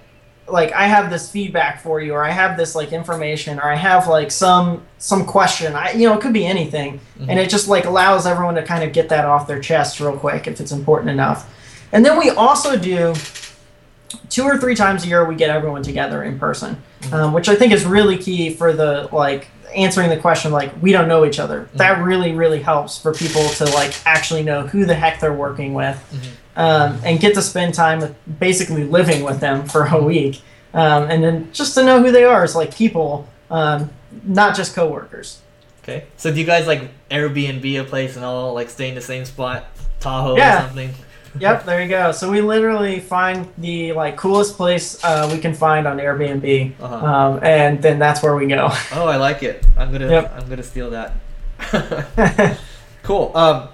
like 0.47 0.71
I 0.73 0.87
have 0.87 1.09
this 1.09 1.31
feedback 1.31 1.81
for 1.81 1.99
you, 1.99 2.13
or 2.13 2.23
I 2.23 2.31
have 2.31 2.57
this 2.57 2.75
like 2.75 2.91
information, 2.91 3.59
or 3.59 3.63
I 3.63 3.75
have 3.75 4.07
like 4.07 4.31
some 4.31 4.83
some 4.97 5.25
question. 5.25 5.75
I 5.75 5.91
you 5.91 6.07
know 6.07 6.15
it 6.15 6.21
could 6.21 6.33
be 6.33 6.45
anything, 6.45 6.99
mm-hmm. 6.99 7.29
and 7.29 7.39
it 7.39 7.49
just 7.49 7.67
like 7.67 7.85
allows 7.85 8.25
everyone 8.25 8.55
to 8.55 8.63
kind 8.63 8.83
of 8.83 8.93
get 8.93 9.09
that 9.09 9.25
off 9.25 9.47
their 9.47 9.59
chest 9.59 9.99
real 9.99 10.17
quick 10.17 10.47
if 10.47 10.59
it's 10.59 10.71
important 10.71 11.09
enough. 11.09 11.51
And 11.91 12.05
then 12.05 12.17
we 12.17 12.29
also 12.29 12.77
do 12.77 13.13
two 14.29 14.43
or 14.43 14.57
three 14.57 14.75
times 14.75 15.05
a 15.05 15.07
year 15.07 15.25
we 15.25 15.35
get 15.35 15.49
everyone 15.49 15.83
together 15.83 16.23
in 16.23 16.37
person, 16.37 16.81
mm-hmm. 17.01 17.13
um, 17.13 17.33
which 17.33 17.49
I 17.49 17.55
think 17.55 17.73
is 17.73 17.85
really 17.85 18.17
key 18.17 18.51
for 18.51 18.73
the 18.73 19.09
like 19.11 19.47
answering 19.75 20.09
the 20.09 20.17
question 20.17 20.51
like 20.51 20.71
we 20.81 20.91
don't 20.91 21.07
know 21.07 21.25
each 21.25 21.39
other. 21.39 21.69
That 21.73 21.95
mm-hmm. 21.95 22.03
really 22.03 22.31
really 22.33 22.61
helps 22.61 22.99
for 22.99 23.13
people 23.13 23.47
to 23.49 23.65
like 23.65 23.93
actually 24.05 24.43
know 24.43 24.67
who 24.67 24.85
the 24.85 24.95
heck 24.95 25.19
they're 25.19 25.33
working 25.33 25.73
with, 25.73 25.97
um, 26.55 26.99
and 27.03 27.19
get 27.19 27.33
to 27.35 27.41
spend 27.41 27.73
time 27.73 27.99
with 27.99 28.15
basically 28.39 28.83
living 28.83 29.23
with 29.23 29.39
them 29.39 29.65
for 29.67 29.85
a 29.85 30.01
week, 30.01 30.41
um, 30.73 31.09
and 31.09 31.23
then 31.23 31.49
just 31.53 31.75
to 31.75 31.83
know 31.83 32.01
who 32.01 32.11
they 32.11 32.23
are 32.23 32.43
as 32.43 32.55
like 32.55 32.73
people, 32.75 33.27
um, 33.49 33.89
not 34.23 34.55
just 34.55 34.75
coworkers. 34.75 35.41
Okay. 35.83 36.05
So, 36.17 36.31
do 36.31 36.39
you 36.39 36.45
guys 36.45 36.65
like 36.67 36.89
Airbnb 37.11 37.79
a 37.79 37.83
place 37.83 38.15
and 38.15 38.25
all 38.25 38.53
like 38.53 38.69
stay 38.69 38.89
in 38.89 38.95
the 38.95 39.01
same 39.01 39.23
spot, 39.25 39.65
Tahoe 39.99 40.35
Yeah. 40.37 40.57
or 40.63 40.67
something? 40.67 40.89
Yep, 41.37 41.65
there 41.65 41.81
you 41.83 41.89
go. 41.89 42.13
So 42.13 42.31
we 42.31 42.39
literally 42.39 43.01
find 43.01 43.49
the 43.57 43.91
like 43.91 44.15
coolest 44.15 44.55
place 44.55 45.03
uh, 45.03 45.27
we 45.29 45.37
can 45.37 45.53
find 45.53 45.85
on 45.85 45.97
Airbnb, 45.97 46.71
Uh-huh. 46.79 47.05
um, 47.05 47.39
and 47.43 47.81
then 47.81 47.99
that's 47.99 48.23
where 48.23 48.37
we 48.37 48.47
go. 48.47 48.69
Oh, 48.93 49.05
I 49.07 49.17
like 49.17 49.43
it. 49.43 49.65
I'm 49.77 49.91
gonna 49.91 50.09
Yep. 50.09 50.33
I'm 50.33 50.47
gonna 50.47 50.63
steal 50.63 50.91
that. 50.91 51.11
cool. 53.03 53.35
Um, 53.35 53.67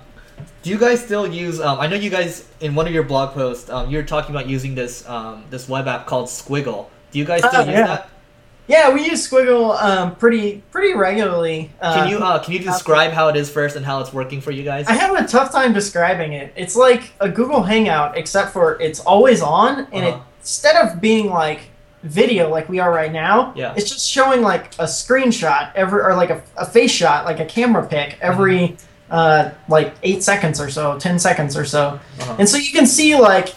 do 0.64 0.70
you 0.70 0.78
guys 0.78 1.04
still 1.04 1.28
use? 1.28 1.60
Um, 1.60 1.80
I 1.80 1.88
know 1.88 1.96
you 1.96 2.10
guys 2.10 2.48
in 2.60 2.76
one 2.76 2.88
of 2.88 2.94
your 2.94 3.04
blog 3.04 3.34
posts, 3.34 3.70
um, 3.70 3.90
you 3.90 3.98
were 3.98 4.04
talking 4.04 4.34
about 4.36 4.48
using 4.48 4.76
this 4.76 5.08
um, 5.10 5.44
this 5.50 5.68
web 5.68 5.88
app 5.88 6.06
called 6.06 6.28
Sqwiggle. 6.28 6.88
Do 7.12 7.20
you 7.20 7.26
guys 7.26 7.40
still 7.40 7.62
Oh, 7.62 7.66
use 7.66 7.74
yeah. 7.74 7.88
that? 7.88 8.10
yeah, 8.68 8.94
we 8.94 9.04
use 9.06 9.28
Sqwiggle 9.28 9.82
um, 9.82 10.16
pretty 10.16 10.64
pretty 10.72 10.94
regularly. 10.94 11.72
Uh, 11.82 11.94
Can 11.96 12.10
you 12.10 12.18
uh, 12.20 12.40
can 12.44 12.54
you 12.54 12.60
describe 12.60 13.12
how 13.12 13.28
it 13.30 13.36
is 13.36 13.50
first 13.50 13.76
and 13.76 13.86
how 13.86 14.00
it's 14.02 14.14
working 14.14 14.40
for 14.42 14.52
you 14.52 14.64
guys? 14.64 14.86
I 14.88 14.94
have 14.94 15.16
a 15.16 15.28
tough 15.28 15.52
time 15.52 15.74
describing 15.74 16.34
it. 16.34 16.54
It's 16.56 16.76
like 16.76 17.12
a 17.20 17.28
Google 17.28 17.64
Hangout, 17.64 18.18
except 18.18 18.52
for 18.54 18.80
it's 18.82 19.00
always 19.00 19.42
on, 19.42 19.88
and 19.92 20.06
Uh-huh. 20.06 20.20
instead 20.40 20.76
of 20.76 21.02
being 21.02 21.30
like 21.30 21.62
video 22.04 22.50
like 22.50 22.68
we 22.70 22.80
are 22.80 22.92
right 22.92 23.12
now, 23.12 23.54
Yeah. 23.56 23.74
it's 23.76 23.88
just 23.90 24.10
showing 24.10 24.42
like 24.42 24.74
a 24.80 24.86
screenshot 24.86 25.72
every 25.76 26.02
or 26.02 26.16
like 26.16 26.30
a, 26.32 26.42
a 26.58 26.66
face 26.66 26.92
shot, 26.92 27.26
like 27.26 27.40
a 27.40 27.46
camera 27.46 27.86
pic 27.86 28.18
every 28.22 28.76
uh, 29.12 29.52
like 29.68 29.94
eight 30.04 30.24
seconds 30.24 30.60
or 30.60 30.70
so, 30.72 30.98
ten 30.98 31.20
seconds 31.20 31.56
or 31.56 31.66
so, 31.66 32.00
Uh-huh. 32.22 32.36
and 32.40 32.50
so 32.50 32.58
you 32.58 32.72
can 32.72 32.88
see 32.88 33.16
like, 33.16 33.54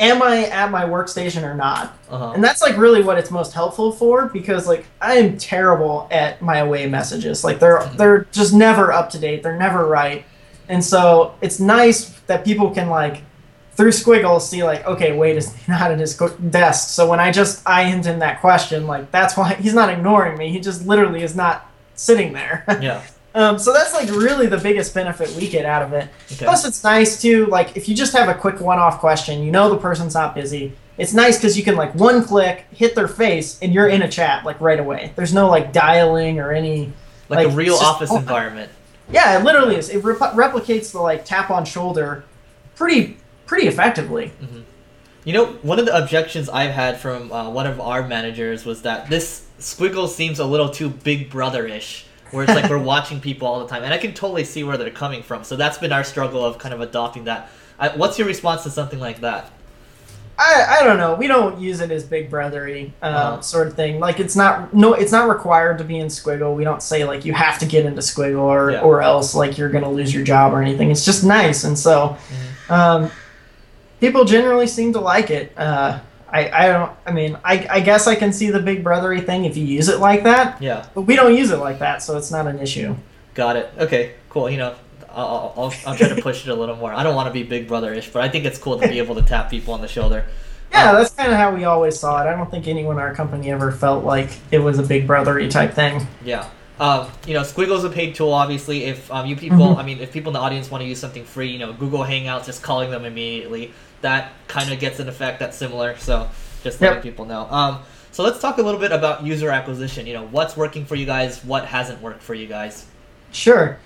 am 0.00 0.22
I 0.22 0.46
at 0.46 0.70
my 0.70 0.84
workstation 0.84 1.42
or 1.42 1.54
not? 1.54 1.96
Uh-huh. 2.10 2.32
And 2.34 2.42
that's 2.44 2.60
like 2.62 2.76
really 2.76 3.02
what 3.02 3.16
it's 3.18 3.30
most 3.30 3.52
helpful 3.52 3.92
for 3.92 4.26
because 4.26 4.66
like 4.66 4.84
I 5.00 5.14
am 5.14 5.38
terrible 5.38 6.08
at 6.10 6.42
my 6.42 6.58
away 6.58 6.86
messages. 6.88 7.44
Like 7.44 7.58
they're 7.60 7.84
they're 7.96 8.24
just 8.32 8.52
never 8.52 8.92
up 8.92 9.10
to 9.10 9.18
date. 9.18 9.42
They're 9.42 9.58
never 9.58 9.86
right. 9.86 10.24
And 10.68 10.84
so 10.84 11.34
it's 11.40 11.58
nice 11.60 12.10
that 12.26 12.44
people 12.44 12.70
can 12.72 12.88
like 12.90 13.22
through 13.72 13.90
Sqwiggle 13.92 14.40
see 14.40 14.62
like 14.64 14.84
okay 14.86 15.16
Wade 15.16 15.36
is 15.36 15.54
not 15.68 15.90
at 15.92 15.98
his 15.98 16.16
desk. 16.50 16.90
So 16.90 17.08
when 17.08 17.20
I 17.20 17.30
just 17.32 17.62
I 17.66 17.84
hint 17.84 18.06
in 18.06 18.18
that 18.18 18.40
question 18.40 18.86
like 18.86 19.10
that's 19.12 19.36
why 19.36 19.54
he's 19.62 19.74
not 19.74 19.90
ignoring 19.90 20.36
me. 20.38 20.50
He 20.50 20.58
just 20.60 20.86
literally 20.86 21.22
is 21.22 21.36
not 21.36 21.70
sitting 21.94 22.32
there. 22.32 22.64
yeah. 22.80 23.02
Um, 23.34 23.58
so 23.58 23.72
that's 23.72 23.92
like 23.92 24.08
really 24.10 24.46
the 24.46 24.58
biggest 24.58 24.94
benefit 24.94 25.30
we 25.36 25.48
get 25.48 25.64
out 25.64 25.82
of 25.82 25.92
it. 25.92 26.08
Okay. 26.32 26.44
Plus, 26.44 26.66
it's 26.66 26.82
nice 26.82 27.20
too. 27.20 27.46
Like 27.46 27.76
if 27.76 27.88
you 27.88 27.94
just 27.94 28.12
have 28.12 28.28
a 28.28 28.34
quick 28.34 28.60
one-off 28.60 28.98
question, 28.98 29.42
you 29.42 29.50
know 29.50 29.68
the 29.68 29.78
person's 29.78 30.14
not 30.14 30.34
busy. 30.34 30.72
It's 30.96 31.14
nice 31.14 31.36
because 31.36 31.56
you 31.56 31.62
can 31.62 31.76
like 31.76 31.94
one 31.94 32.24
click, 32.24 32.66
hit 32.72 32.94
their 32.94 33.06
face, 33.06 33.58
and 33.62 33.72
you're 33.72 33.88
in 33.88 34.02
a 34.02 34.08
chat 34.08 34.44
like 34.44 34.60
right 34.60 34.80
away. 34.80 35.12
There's 35.14 35.32
no 35.32 35.48
like 35.48 35.72
dialing 35.72 36.40
or 36.40 36.52
any. 36.52 36.92
Like, 37.28 37.46
a 37.46 37.50
real 37.50 37.74
just- 37.74 37.84
office 37.84 38.10
oh, 38.10 38.16
environment. 38.16 38.72
Yeah, 39.10 39.38
it 39.38 39.44
literally 39.44 39.76
is. 39.76 39.88
It 39.88 40.04
rep- 40.04 40.18
replicates 40.18 40.92
the 40.92 41.00
like 41.00 41.24
tap 41.24 41.50
on 41.50 41.64
shoulder, 41.64 42.24
pretty 42.74 43.16
pretty 43.46 43.66
effectively. 43.66 44.32
You 45.24 45.32
know, 45.34 45.46
one 45.62 45.78
of 45.78 45.86
the 45.86 45.96
objections 45.96 46.48
I've 46.48 46.70
had 46.70 46.98
from 46.98 47.30
uh, 47.32 47.50
one 47.50 47.66
of 47.66 47.80
our 47.80 48.06
managers 48.06 48.64
was 48.64 48.82
that 48.82 49.10
this 49.10 49.46
Sqwiggle 49.58 50.08
seems 50.08 50.38
a 50.38 50.44
little 50.44 50.70
too 50.70 50.88
big 50.88 51.28
brother-ish, 51.28 52.06
where 52.30 52.44
it's 52.44 52.54
like 52.54 52.68
we're 52.70 52.78
watching 52.78 53.20
people 53.20 53.46
all 53.48 53.60
the 53.60 53.68
time, 53.68 53.82
and 53.84 53.92
I 53.94 53.98
can 53.98 54.12
totally 54.14 54.44
see 54.44 54.64
where 54.64 54.76
they're 54.76 54.90
coming 54.90 55.22
from. 55.22 55.44
So 55.44 55.56
that's 55.56 55.78
been 55.78 55.92
our 55.92 56.04
struggle 56.04 56.44
of 56.44 56.58
kind 56.58 56.74
of 56.74 56.80
adopting 56.80 57.24
that. 57.24 57.50
I, 57.78 57.88
what's 57.96 58.18
your 58.18 58.26
response 58.26 58.62
to 58.64 58.70
something 58.70 58.98
like 58.98 59.20
that? 59.20 59.50
I, 60.40 60.78
I 60.80 60.84
don't 60.84 60.98
know. 60.98 61.14
We 61.16 61.26
don't 61.26 61.58
use 61.60 61.80
it 61.80 61.90
as 61.90 62.04
big 62.04 62.30
brothery 62.30 62.92
uh, 63.02 63.06
Uh-huh. 63.06 63.40
sort 63.40 63.66
of 63.66 63.74
thing. 63.74 63.98
Like 63.98 64.20
it's 64.20 64.36
not 64.36 64.72
no, 64.72 64.94
it's 64.94 65.10
not 65.10 65.28
required 65.28 65.78
to 65.78 65.84
be 65.84 65.98
in 65.98 66.06
Sqwiggle. 66.06 66.54
We 66.54 66.62
don't 66.62 66.82
say 66.82 67.04
like 67.04 67.24
you 67.24 67.32
have 67.32 67.58
to 67.58 67.66
get 67.66 67.84
into 67.86 68.00
Sqwiggle 68.00 68.38
or 68.40 68.70
Yeah. 68.70 68.80
or 68.82 69.02
else 69.02 69.34
like 69.34 69.58
you're 69.58 69.68
gonna 69.68 69.90
lose 69.90 70.14
your 70.14 70.22
job 70.24 70.52
or 70.52 70.62
anything. 70.62 70.90
It's 70.92 71.04
just 71.04 71.24
nice, 71.24 71.64
and 71.64 71.76
so 71.78 72.16
Mm-hmm. 72.68 72.72
um, 72.72 73.10
people 74.00 74.24
generally 74.24 74.68
seem 74.68 74.92
to 74.92 75.00
like 75.00 75.30
it. 75.30 75.52
Uh, 75.58 75.98
I 76.32 76.50
I 76.50 76.68
don't. 76.68 76.92
I 77.06 77.12
mean, 77.12 77.38
I 77.44 77.66
I 77.70 77.80
guess 77.80 78.06
I 78.06 78.14
can 78.14 78.32
see 78.32 78.50
the 78.50 78.60
big 78.60 78.84
brothery 78.84 79.24
thing 79.24 79.44
if 79.44 79.56
you 79.56 79.64
use 79.64 79.88
it 79.88 79.98
like 80.00 80.24
that, 80.24 80.60
Yeah, 80.62 80.86
but 80.94 81.02
we 81.02 81.16
don't 81.16 81.34
use 81.36 81.50
it 81.50 81.56
like 81.58 81.78
that, 81.78 82.02
so 82.02 82.16
it's 82.18 82.30
not 82.30 82.46
an 82.46 82.58
issue. 82.58 82.94
got 83.34 83.56
it. 83.56 83.70
Okay, 83.78 84.14
cool. 84.28 84.50
You 84.50 84.58
know, 84.58 84.74
I'll, 85.10 85.52
I'll, 85.56 85.74
I'll 85.86 85.96
try 85.96 86.08
to 86.08 86.20
push 86.20 86.46
it 86.46 86.50
a 86.50 86.54
little 86.54 86.76
more. 86.76 86.92
I 86.92 87.02
don't 87.02 87.14
want 87.14 87.28
to 87.28 87.32
be 87.32 87.42
big 87.44 87.66
brother-ish, 87.68 88.10
but 88.10 88.22
I 88.22 88.28
think 88.28 88.44
it's 88.44 88.58
cool 88.58 88.78
to 88.78 88.86
be 88.88 88.98
able 89.04 89.14
to 89.14 89.22
tap 89.22 89.48
people 89.50 89.72
on 89.74 89.80
the 89.80 89.88
shoulder. 89.88 90.24
Yeah, 90.70 90.92
that's 90.92 91.14
kind 91.14 91.32
of 91.32 91.38
how 91.38 91.54
we 91.54 91.64
always 91.64 91.98
saw 91.98 92.22
it. 92.22 92.26
I 92.28 92.36
don't 92.36 92.50
think 92.50 92.68
anyone 92.68 92.96
in 92.96 93.00
our 93.02 93.14
company 93.14 93.50
ever 93.50 93.72
felt 93.72 94.04
like 94.04 94.28
it 94.50 94.58
was 94.58 94.78
a 94.78 94.82
big 94.82 95.06
brothery 95.08 95.48
type 95.50 95.72
thing. 95.72 96.06
Yeah. 96.24 96.46
Um, 96.78 97.08
you 97.26 97.32
know, 97.34 97.40
Sqwiggle's 97.40 97.84
a 97.84 97.90
paid 97.90 98.14
tool. 98.14 98.32
Obviously, 98.32 98.84
if 98.84 99.10
um, 99.10 99.26
you 99.26 99.34
people, 99.34 99.56
Mhm. 99.58 99.78
I 99.78 99.82
mean, 99.82 99.98
if 100.00 100.12
people 100.12 100.28
in 100.30 100.34
the 100.34 100.40
audience 100.40 100.70
want 100.70 100.82
to 100.82 100.88
use 100.88 101.00
something 101.00 101.24
free, 101.24 101.48
you 101.50 101.58
know, 101.58 101.72
Google 101.72 102.04
Hangouts, 102.04 102.44
just 102.44 102.62
calling 102.62 102.90
them 102.90 103.04
immediately, 103.06 103.72
that 104.02 104.32
kind 104.46 104.72
of 104.72 104.78
gets 104.80 104.98
an 105.00 105.08
effect 105.08 105.38
that's 105.40 105.56
similar. 105.56 105.96
So, 105.98 106.28
just 106.62 106.80
letting 106.80 106.96
Yep. 106.96 107.02
people 107.02 107.24
know. 107.24 107.46
Um, 107.50 107.78
so 108.10 108.22
let's 108.24 108.40
talk 108.40 108.58
a 108.58 108.62
little 108.62 108.80
bit 108.80 108.90
about 108.92 109.24
user 109.24 109.50
acquisition. 109.50 110.06
You 110.06 110.14
know, 110.14 110.26
what's 110.30 110.56
working 110.56 110.84
for 110.84 110.94
you 110.96 111.06
guys? 111.06 111.44
What 111.44 111.66
hasn't 111.66 112.00
worked 112.02 112.22
for 112.22 112.34
you 112.34 112.46
guys? 112.46 112.86
Sure. 113.32 113.78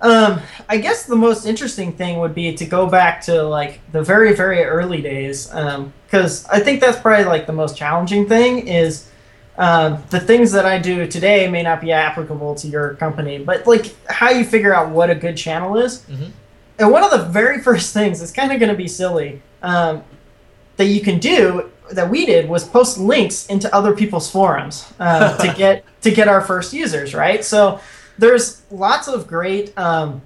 Um, 0.00 0.40
I 0.68 0.78
guess 0.78 1.04
the 1.04 1.14
most 1.16 1.46
interesting 1.46 1.92
thing 1.92 2.18
would 2.18 2.34
be 2.34 2.52
to 2.56 2.64
go 2.66 2.86
back 2.88 3.20
to 3.22 3.42
like 3.44 3.80
the 3.92 4.02
very, 4.02 4.34
very 4.34 4.62
early 4.64 5.00
days, 5.00 5.46
because 5.46 6.44
I 6.46 6.58
think 6.58 6.80
that's 6.80 6.98
probably 6.98 7.24
like 7.24 7.46
the 7.46 7.52
most 7.52 7.76
challenging 7.76 8.28
thing 8.28 8.66
is 8.66 9.08
um, 9.58 10.02
the 10.10 10.18
things 10.18 10.50
that 10.52 10.66
I 10.66 10.78
do 10.78 11.06
today 11.06 11.48
may 11.48 11.62
not 11.62 11.80
be 11.80 11.92
applicable 11.92 12.56
to 12.56 12.66
your 12.66 12.94
company, 12.94 13.38
but 13.38 13.64
like 13.66 13.94
how 14.10 14.30
you 14.30 14.44
figure 14.44 14.74
out 14.74 14.90
what 14.90 15.08
a 15.08 15.14
good 15.14 15.36
channel 15.36 15.76
is. 15.78 16.00
Mhm. 16.10 16.30
And 16.78 16.90
one 16.90 17.02
of 17.02 17.10
the 17.10 17.24
very 17.26 17.60
first 17.60 17.92
things 17.92 18.20
it's 18.20 18.32
kind 18.32 18.52
of 18.52 18.58
going 18.58 18.70
to 18.70 18.76
be 18.76 18.88
silly 18.88 19.42
um, 19.62 20.02
that 20.76 20.86
you 20.86 21.00
can 21.00 21.18
do 21.18 21.70
that 21.90 22.08
we 22.08 22.24
did 22.26 22.48
was 22.48 22.64
post 22.64 22.98
links 22.98 23.46
into 23.46 23.72
other 23.74 23.94
people's 23.94 24.30
forums 24.30 24.92
uh, 24.98 25.36
to 25.36 25.52
get 25.56 25.84
to 26.00 26.10
get 26.10 26.28
our 26.28 26.40
first 26.40 26.72
users 26.72 27.14
right? 27.14 27.44
So 27.44 27.80
there's 28.18 28.62
lots 28.70 29.08
of 29.08 29.26
great 29.26 29.76
um, 29.78 30.20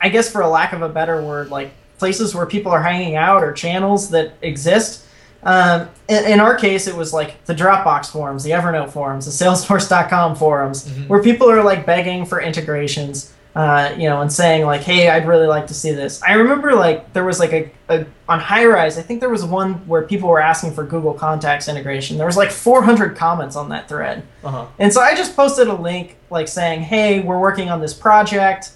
i 0.00 0.08
guess 0.08 0.30
for 0.30 0.42
a 0.42 0.48
lack 0.48 0.72
of 0.72 0.82
a 0.82 0.88
better 0.88 1.22
word 1.22 1.48
like 1.50 1.72
places 2.02 2.34
where 2.34 2.46
people 2.46 2.72
are 2.72 2.82
hanging 2.82 3.14
out 3.14 3.44
or 3.44 3.52
channels 3.52 4.10
that 4.10 4.32
exist. 4.42 5.06
Um, 5.44 5.88
in, 6.08 6.24
in, 6.32 6.40
our 6.40 6.56
case 6.56 6.88
it 6.88 6.96
was 6.96 7.12
like 7.12 7.44
the 7.46 7.54
dropbox 7.54 8.06
forums 8.06 8.44
the 8.44 8.50
evernote 8.50 8.90
forums 8.90 9.24
the 9.26 9.44
salesforce.com 9.44 10.36
forums 10.36 10.88
mm-hmm. 10.88 11.08
where 11.08 11.20
people 11.20 11.50
are 11.50 11.64
like 11.64 11.84
begging 11.84 12.24
for 12.24 12.40
integrations 12.40 13.32
uh, 13.54 13.94
you 13.98 14.08
know, 14.08 14.22
and 14.22 14.32
saying 14.32 14.64
like, 14.64 14.80
"Hey, 14.80 15.10
I'd 15.10 15.26
really 15.26 15.46
like 15.46 15.66
to 15.66 15.74
see 15.74 15.92
this." 15.92 16.22
I 16.22 16.32
remember 16.34 16.74
like 16.74 17.12
there 17.12 17.24
was 17.24 17.38
like 17.38 17.52
a, 17.52 17.70
a 17.90 18.06
on 18.28 18.40
Highrise. 18.40 18.98
I 18.98 19.02
think 19.02 19.20
there 19.20 19.28
was 19.28 19.44
one 19.44 19.74
where 19.86 20.02
people 20.02 20.30
were 20.30 20.40
asking 20.40 20.72
for 20.72 20.84
Google 20.84 21.12
Contacts 21.12 21.68
integration. 21.68 22.16
There 22.16 22.26
was 22.26 22.36
like 22.36 22.50
400 22.50 23.14
comments 23.14 23.54
on 23.54 23.68
that 23.68 23.88
thread, 23.88 24.22
uh-huh. 24.42 24.66
and 24.78 24.90
so 24.92 25.02
I 25.02 25.14
just 25.14 25.36
posted 25.36 25.68
a 25.68 25.74
link 25.74 26.16
like 26.30 26.48
saying, 26.48 26.82
"Hey, 26.82 27.20
we're 27.20 27.38
working 27.38 27.68
on 27.68 27.80
this 27.80 27.92
project. 27.92 28.72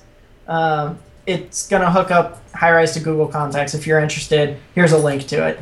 Um, 0.47 0.99
it's 1.25 1.67
gonna 1.67 1.91
hook 1.91 2.11
up 2.11 2.47
Highrise 2.53 2.93
to 2.95 3.01
Google 3.01 3.29
Contacts. 3.29 3.75
If 3.75 3.87
you're 3.87 4.01
interested, 4.01 4.59
here's 4.75 4.93
a 4.93 4.99
link 4.99 5.27
to 5.29 5.47
it." 5.47 5.59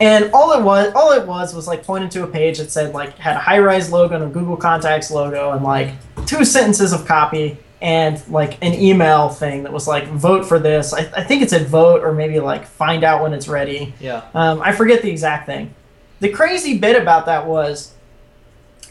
And 0.00 0.30
all 0.32 0.58
it 0.58 0.62
was, 0.62 0.92
all 0.94 1.12
it 1.12 1.26
was, 1.26 1.54
was 1.54 1.66
like 1.66 1.84
pointing 1.84 2.10
to 2.10 2.24
a 2.24 2.26
page 2.26 2.58
that 2.58 2.70
said 2.70 2.92
like 2.92 3.16
had 3.16 3.36
a 3.36 3.40
Highrise 3.40 3.90
logo 3.90 4.16
and 4.16 4.24
a 4.24 4.28
Google 4.28 4.56
Contacts 4.56 5.10
logo 5.10 5.52
and 5.52 5.64
like 5.64 5.94
two 6.26 6.44
sentences 6.44 6.92
of 6.92 7.06
copy 7.06 7.58
and 7.82 8.22
like 8.28 8.62
an 8.62 8.74
email 8.74 9.30
thing 9.30 9.62
that 9.62 9.72
was 9.72 9.88
like 9.88 10.06
vote 10.08 10.44
for 10.44 10.58
this. 10.58 10.92
I, 10.92 11.00
I 11.16 11.24
think 11.24 11.42
it 11.42 11.50
said 11.50 11.66
vote 11.66 12.02
or 12.02 12.12
maybe 12.12 12.38
like 12.40 12.66
find 12.66 13.04
out 13.04 13.22
when 13.22 13.32
it's 13.32 13.48
ready. 13.48 13.94
Yeah. 14.00 14.24
Um, 14.34 14.60
I 14.60 14.72
forget 14.72 15.02
the 15.02 15.10
exact 15.10 15.46
thing. 15.46 15.74
The 16.20 16.28
crazy 16.28 16.78
bit 16.78 17.00
about 17.00 17.26
that 17.26 17.46
was, 17.46 17.94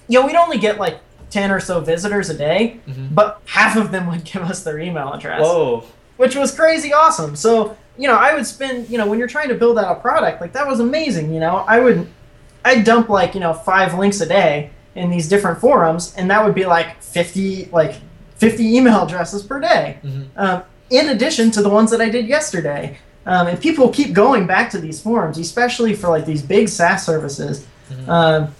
you 0.08 0.20
know, 0.20 0.26
we'd 0.26 0.36
only 0.36 0.58
get 0.58 0.80
like 0.80 1.00
ten 1.30 1.52
or 1.52 1.60
so 1.60 1.80
visitors 1.80 2.30
a 2.30 2.38
day, 2.38 2.80
mm-hmm. 2.88 3.14
but 3.14 3.42
half 3.46 3.76
of 3.76 3.92
them 3.92 4.08
would 4.08 4.24
give 4.32 4.42
us 4.42 4.64
their 4.64 4.80
email 4.80 5.14
address. 5.14 5.42
Whoa. 5.42 5.84
Which 6.18 6.36
was 6.36 6.54
crazy 6.54 6.92
awesome. 6.92 7.36
So 7.36 7.78
you 7.98 8.08
know, 8.08 8.16
I 8.16 8.34
would 8.34 8.48
spend 8.48 8.90
you 8.90 8.98
know 8.98 9.08
when 9.08 9.20
you're 9.20 9.28
trying 9.28 9.50
to 9.50 9.56
build 9.56 9.78
out 9.78 9.98
a 9.98 10.00
product 10.00 10.42
like 10.42 10.54
that 10.54 10.66
was 10.66 10.80
amazing. 10.80 11.32
You 11.34 11.40
know, 11.40 11.58
I 11.68 11.80
would 11.80 12.08
I'd 12.66 12.84
dump 12.84 13.10
like 13.10 13.36
you 13.36 13.40
know 13.40 13.54
five 13.54 13.94
links 13.94 14.20
a 14.22 14.26
day 14.26 14.72
in 14.96 15.12
these 15.12 15.30
different 15.30 15.60
forums, 15.60 16.16
and 16.16 16.32
that 16.32 16.44
would 16.44 16.56
be 16.56 16.66
like 16.66 17.02
fifty 17.04 17.66
like 17.66 17.96
50 18.40 18.76
email 18.76 19.04
addresses 19.04 19.44
per 19.44 19.60
day, 19.60 20.00
mm-hmm. 20.04 20.24
um, 20.38 20.64
in 20.90 21.10
addition 21.10 21.52
to 21.52 21.62
the 21.62 21.70
ones 21.70 21.92
that 21.92 22.02
I 22.02 22.10
did 22.10 22.28
yesterday. 22.28 22.98
Um, 23.26 23.48
and 23.48 23.62
people 23.62 23.90
keep 23.90 24.14
going 24.14 24.48
back 24.48 24.72
to 24.72 24.80
these 24.80 25.00
forums, 25.00 25.38
especially 25.38 25.94
for 25.94 26.10
like 26.10 26.26
these 26.26 26.42
big 26.42 26.68
SaaS 26.68 27.06
services. 27.06 27.68
Mm-hmm. 27.90 28.10
Um, 28.10 28.56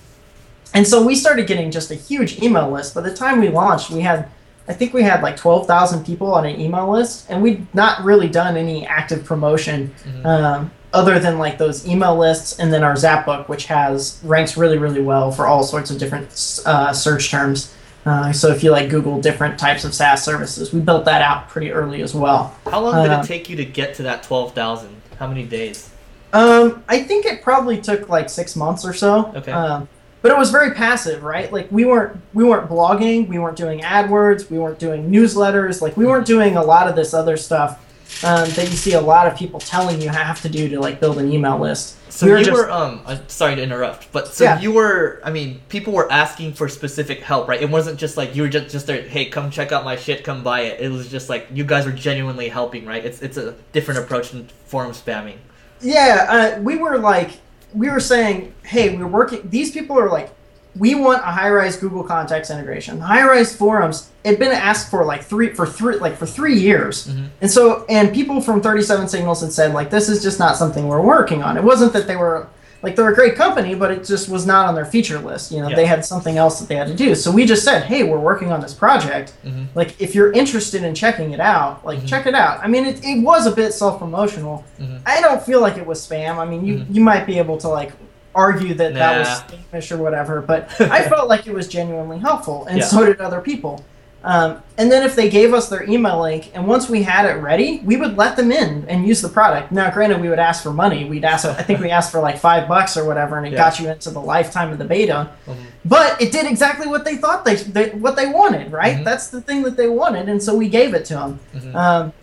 and 0.74 0.86
so 0.88 1.04
we 1.04 1.16
started 1.16 1.48
getting 1.48 1.72
just 1.72 1.90
a 1.92 1.96
huge 1.96 2.42
email 2.42 2.70
list. 2.70 2.94
By 2.94 3.02
the 3.02 3.14
time 3.14 3.40
we 3.40 3.50
launched, 3.50 3.90
we 3.90 4.02
had, 4.02 4.30
I 4.68 4.74
think 4.74 4.94
we 4.94 5.02
had 5.02 5.24
like 5.24 5.38
12,000 5.38 6.06
people 6.06 6.32
on 6.34 6.46
an 6.46 6.60
email 6.60 6.92
list, 6.92 7.26
and 7.30 7.42
we'd 7.42 7.74
not 7.74 8.04
really 8.04 8.28
done 8.28 8.58
any 8.58 8.86
active 8.86 9.26
promotion 9.26 9.92
mm-hmm. 10.04 10.26
um, 10.26 10.72
other 10.94 11.20
than 11.20 11.40
like 11.40 11.58
those 11.58 11.88
email 11.88 12.16
lists 12.16 12.60
and 12.60 12.72
then 12.72 12.84
our 12.84 12.94
Zapbook, 12.94 13.48
which 13.48 13.66
has 13.66 14.20
ranks 14.24 14.58
really, 14.58 14.78
really 14.78 15.02
well 15.02 15.32
for 15.32 15.48
all 15.48 15.64
sorts 15.64 15.90
of 15.90 15.98
different 15.98 16.28
uh, 16.66 16.94
search 16.94 17.32
terms. 17.32 17.74
Uh, 18.10 18.34
so 18.34 18.50
if 18.50 18.64
you 18.64 18.72
like 18.72 18.90
Google 18.90 19.22
different 19.22 19.60
types 19.60 19.84
of 19.84 19.94
SaaS 19.94 20.24
services, 20.24 20.74
we 20.74 20.80
built 20.80 21.06
that 21.06 21.22
out 21.22 21.48
pretty 21.48 21.72
early 21.72 22.02
as 22.02 22.16
well. 22.16 22.56
How 22.66 22.82
long 22.82 23.04
did 23.04 23.12
uh, 23.12 23.22
it 23.22 23.28
take 23.28 23.50
you 23.50 23.56
to 23.58 23.66
get 23.66 23.94
to 23.96 24.04
that 24.04 24.24
twelve 24.24 24.56
thousand? 24.56 25.00
How 25.20 25.28
many 25.28 25.44
days? 25.44 25.92
Um, 26.34 26.84
I 26.88 27.04
think 27.04 27.26
it 27.26 27.44
probably 27.44 27.80
took 27.80 28.10
like 28.10 28.30
six 28.30 28.56
months 28.56 28.84
or 28.84 28.94
so. 28.94 29.32
Okay. 29.36 29.52
Um, 29.52 29.88
but 30.24 30.32
it 30.32 30.38
was 30.38 30.50
very 30.50 30.74
passive, 30.74 31.24
right? 31.24 31.54
Like 31.54 31.72
we 31.72 31.86
weren't 31.86 32.20
we 32.34 32.44
weren't 32.44 32.68
blogging, 32.68 33.28
we 33.28 33.38
weren't 33.38 33.58
doing 33.58 33.82
AdWords, 33.82 34.50
we 34.50 34.58
weren't 34.58 34.80
doing 34.80 35.12
newsletters, 35.12 35.80
like 35.80 35.96
we 35.96 36.08
weren't 36.08 36.26
doing 36.26 36.58
a 36.58 36.64
lot 36.64 36.88
of 36.88 36.96
this 36.96 37.14
other 37.14 37.38
stuff 37.38 37.86
um, 38.24 38.50
that 38.50 38.70
you 38.70 38.76
see 38.76 38.94
a 38.94 39.02
lot 39.02 39.28
of 39.28 39.38
people 39.38 39.60
telling 39.60 40.02
you 40.02 40.10
have 40.10 40.42
to 40.42 40.50
do 40.50 40.68
to 40.70 40.80
like 40.80 41.00
build 41.00 41.18
an 41.20 41.32
email 41.32 41.58
list. 41.58 41.96
So 42.12 42.26
we 42.26 42.32
were 42.34 42.40
you 42.40 42.46
just, 42.46 42.58
were 42.58 42.72
um 42.72 43.02
uh, 43.06 43.18
sorry 43.28 43.56
to 43.56 43.64
interrupt, 43.64 44.12
but 44.12 44.28
so 44.28 44.44
yeah. 44.44 44.60
you 44.60 44.72
were 44.72 45.22
I 45.24 45.32
mean 45.32 45.62
people 45.70 45.94
were 45.94 46.12
asking 46.12 46.54
for 46.54 46.68
specific 46.68 47.22
help, 47.22 47.48
right? 47.48 47.62
It 47.62 47.70
wasn't 47.70 48.00
just 48.00 48.18
like 48.18 48.36
you 48.36 48.42
were 48.42 48.50
just 48.50 48.72
just 48.72 48.88
there, 48.88 49.02
hey, 49.02 49.26
come 49.26 49.52
check 49.52 49.72
out 49.72 49.86
my 49.86 49.96
shit, 49.96 50.24
come 50.24 50.44
buy 50.44 50.62
it. 50.62 50.82
It 50.82 50.92
was 50.92 51.10
just 51.10 51.30
like 51.30 51.48
you 51.54 51.64
guys 51.64 51.86
were 51.86 51.92
genuinely 51.92 52.50
helping, 52.50 52.86
right? 52.86 53.06
It's 53.06 53.22
it's 53.22 53.38
a 53.38 53.56
different 53.72 54.02
approach 54.02 54.32
than 54.32 54.48
forum 54.66 54.92
spamming. 54.92 55.38
Yeah, 55.82 56.56
uh, 56.58 56.62
we 56.62 56.76
were 56.76 56.98
like 56.98 57.40
we 57.74 57.90
were 57.90 58.00
saying, 58.00 58.54
hey, 58.64 58.98
we're 58.98 59.08
working. 59.08 59.48
These 59.50 59.72
people 59.72 59.98
are 59.98 60.10
like 60.10 60.34
we 60.78 60.96
want 60.96 61.22
a 61.22 61.28
Highrise 61.28 61.80
Google 61.80 62.04
Contacts 62.04 62.50
integration. 62.50 63.00
Highrise 63.00 63.56
forums 63.56 64.10
had 64.24 64.38
been 64.38 64.52
asked 64.52 64.90
for 64.90 65.04
like 65.04 65.24
three 65.24 65.54
for 65.54 65.66
three 65.66 65.98
like 65.98 66.16
for 66.16 66.26
three 66.26 66.56
years, 66.56 67.08
mm-hmm. 67.08 67.26
and 67.42 67.50
so 67.50 67.86
and 67.90 68.14
people 68.14 68.42
from 68.42 68.62
Thirty 68.62 68.84
Seven 68.84 69.08
Signals 69.08 69.42
had 69.42 69.52
said 69.52 69.74
like 69.74 69.90
this 69.90 70.10
is 70.10 70.22
just 70.22 70.40
not 70.40 70.58
something 70.58 70.88
we're 70.88 71.02
working 71.02 71.42
on. 71.42 71.58
It 71.58 71.64
wasn't 71.64 71.94
that 71.94 72.08
they 72.08 72.16
were 72.16 72.48
like 72.82 72.96
they're 72.96 73.12
a 73.12 73.16
great 73.16 73.36
company, 73.36 73.76
but 73.76 73.92
it 73.92 74.06
just 74.06 74.30
was 74.30 74.46
not 74.46 74.66
on 74.66 74.76
their 74.76 74.86
feature 74.86 75.20
list. 75.20 75.52
You 75.52 75.62
know, 75.62 75.70
yeah. 75.70 75.76
they 75.76 75.86
had 75.86 76.06
something 76.06 76.38
else 76.38 76.60
that 76.60 76.70
they 76.70 76.76
had 76.76 76.88
to 76.88 76.96
do. 76.96 77.14
So 77.14 77.32
we 77.32 77.46
just 77.46 77.64
said, 77.64 77.84
hey, 77.84 78.04
we're 78.04 78.20
working 78.20 78.52
on 78.52 78.62
this 78.62 78.74
project. 78.74 79.34
Mm-hmm. 79.44 79.66
Like 79.76 80.00
if 80.00 80.16
you're 80.16 80.32
interested 80.32 80.84
in 80.84 80.96
checking 80.96 81.32
it 81.32 81.40
out, 81.40 81.86
like 81.86 81.98
mm-hmm. 81.98 82.08
check 82.08 82.26
it 82.26 82.36
out. 82.36 82.64
I 82.64 82.68
mean, 82.68 82.86
it, 82.86 83.04
it 83.04 83.22
was 83.22 83.48
a 83.48 83.52
bit 83.52 83.74
self 83.74 84.00
promotional. 84.00 84.64
Mm-hmm. 84.80 84.98
I 85.06 85.20
don't 85.20 85.44
feel 85.44 85.60
like 85.60 85.78
it 85.78 85.86
was 85.86 86.06
spam. 86.06 86.38
I 86.38 86.46
mean, 86.46 86.66
you 86.66 86.78
mm-hmm. 86.78 86.94
you 86.94 87.02
might 87.02 87.26
be 87.26 87.38
able 87.38 87.58
to 87.58 87.68
like 87.68 87.92
argue 88.36 88.74
that 88.76 88.94
nah. 88.94 89.00
that 89.00 89.20
was 89.20 89.38
Spanish 89.38 89.92
or 89.92 89.98
whatever, 89.98 90.42
but 90.42 90.70
I 90.82 91.08
felt 91.08 91.30
like 91.30 91.48
it 91.48 91.54
was 91.54 91.68
genuinely 91.68 92.20
helpful, 92.20 92.66
and 92.66 92.80
yeah. 92.80 92.86
so 92.86 93.06
did 93.06 93.20
other 93.22 93.42
people. 93.42 93.84
Um, 94.22 94.62
and 94.78 94.92
then 94.92 95.04
if 95.04 95.16
they 95.16 95.30
gave 95.30 95.54
us 95.54 95.70
their 95.70 95.90
email 95.90 96.22
link, 96.22 96.52
and 96.54 96.68
once 96.68 96.90
we 96.90 97.04
had 97.04 97.26
it 97.26 97.40
ready, 97.42 97.80
we 97.86 97.96
would 97.96 98.18
let 98.18 98.36
them 98.36 98.52
in 98.52 98.86
and 98.90 99.08
use 99.08 99.22
the 99.22 99.30
product. 99.30 99.72
Now, 99.72 99.90
granted, 99.92 100.20
we 100.20 100.28
would 100.28 100.40
ask 100.40 100.62
for 100.62 100.74
money. 100.74 101.06
We'd 101.06 101.24
ask, 101.24 101.46
I 101.46 101.64
think 101.64 101.80
we 101.80 101.90
asked 101.90 102.12
for 102.12 102.20
like 102.20 102.38
five 102.38 102.68
bucks 102.68 102.98
or 102.98 103.06
whatever, 103.06 103.38
and 103.38 103.48
it 103.48 103.54
yeah. 103.54 103.58
got 103.58 103.80
you 103.80 103.90
into 103.90 104.10
the 104.10 104.20
lifetime 104.20 104.72
of 104.72 104.78
the 104.78 104.84
beta. 104.84 105.32
Mm-hmm. 105.46 105.64
But 105.86 106.22
it 106.22 106.34
did 106.34 106.46
exactly 106.48 106.88
what 106.88 107.06
they 107.06 107.16
thought 107.16 107.46
they, 107.46 107.56
they 107.56 107.92
what 107.92 108.18
they 108.18 108.28
wanted, 108.28 108.74
right? 108.74 108.96
Mm-hmm. 108.96 109.06
That's 109.06 109.30
the 109.30 109.42
thing 109.42 109.64
that 109.64 109.78
they 109.78 109.88
wanted, 109.88 110.28
and 110.28 110.44
so 110.44 110.56
we 110.56 110.68
gave 110.68 110.94
it 110.94 111.06
to 111.06 111.14
them. 111.14 111.40
Mm-hmm. 111.54 111.76
Um, 111.76 112.14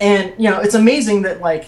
and 0.00 0.34
you 0.36 0.50
know, 0.50 0.60
it's 0.60 0.74
amazing 0.74 1.22
that 1.22 1.40
like 1.40 1.66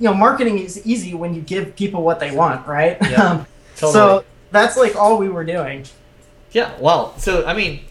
you 0.00 0.06
know, 0.06 0.14
marketing 0.14 0.58
is 0.58 0.84
easy 0.86 1.14
when 1.14 1.34
you 1.34 1.42
give 1.42 1.76
people 1.76 2.02
what 2.02 2.18
they 2.18 2.34
want, 2.34 2.66
right? 2.66 2.96
Yeah, 3.02 3.22
um, 3.30 3.46
totally. 3.76 3.92
So 3.92 4.24
that's 4.50 4.76
like 4.76 4.96
all 4.96 5.18
we 5.18 5.28
were 5.28 5.44
doing. 5.44 5.84
Yeah, 6.52 6.72
well, 6.80 7.16
so 7.18 7.46
I 7.46 7.52
mean, 7.52 7.84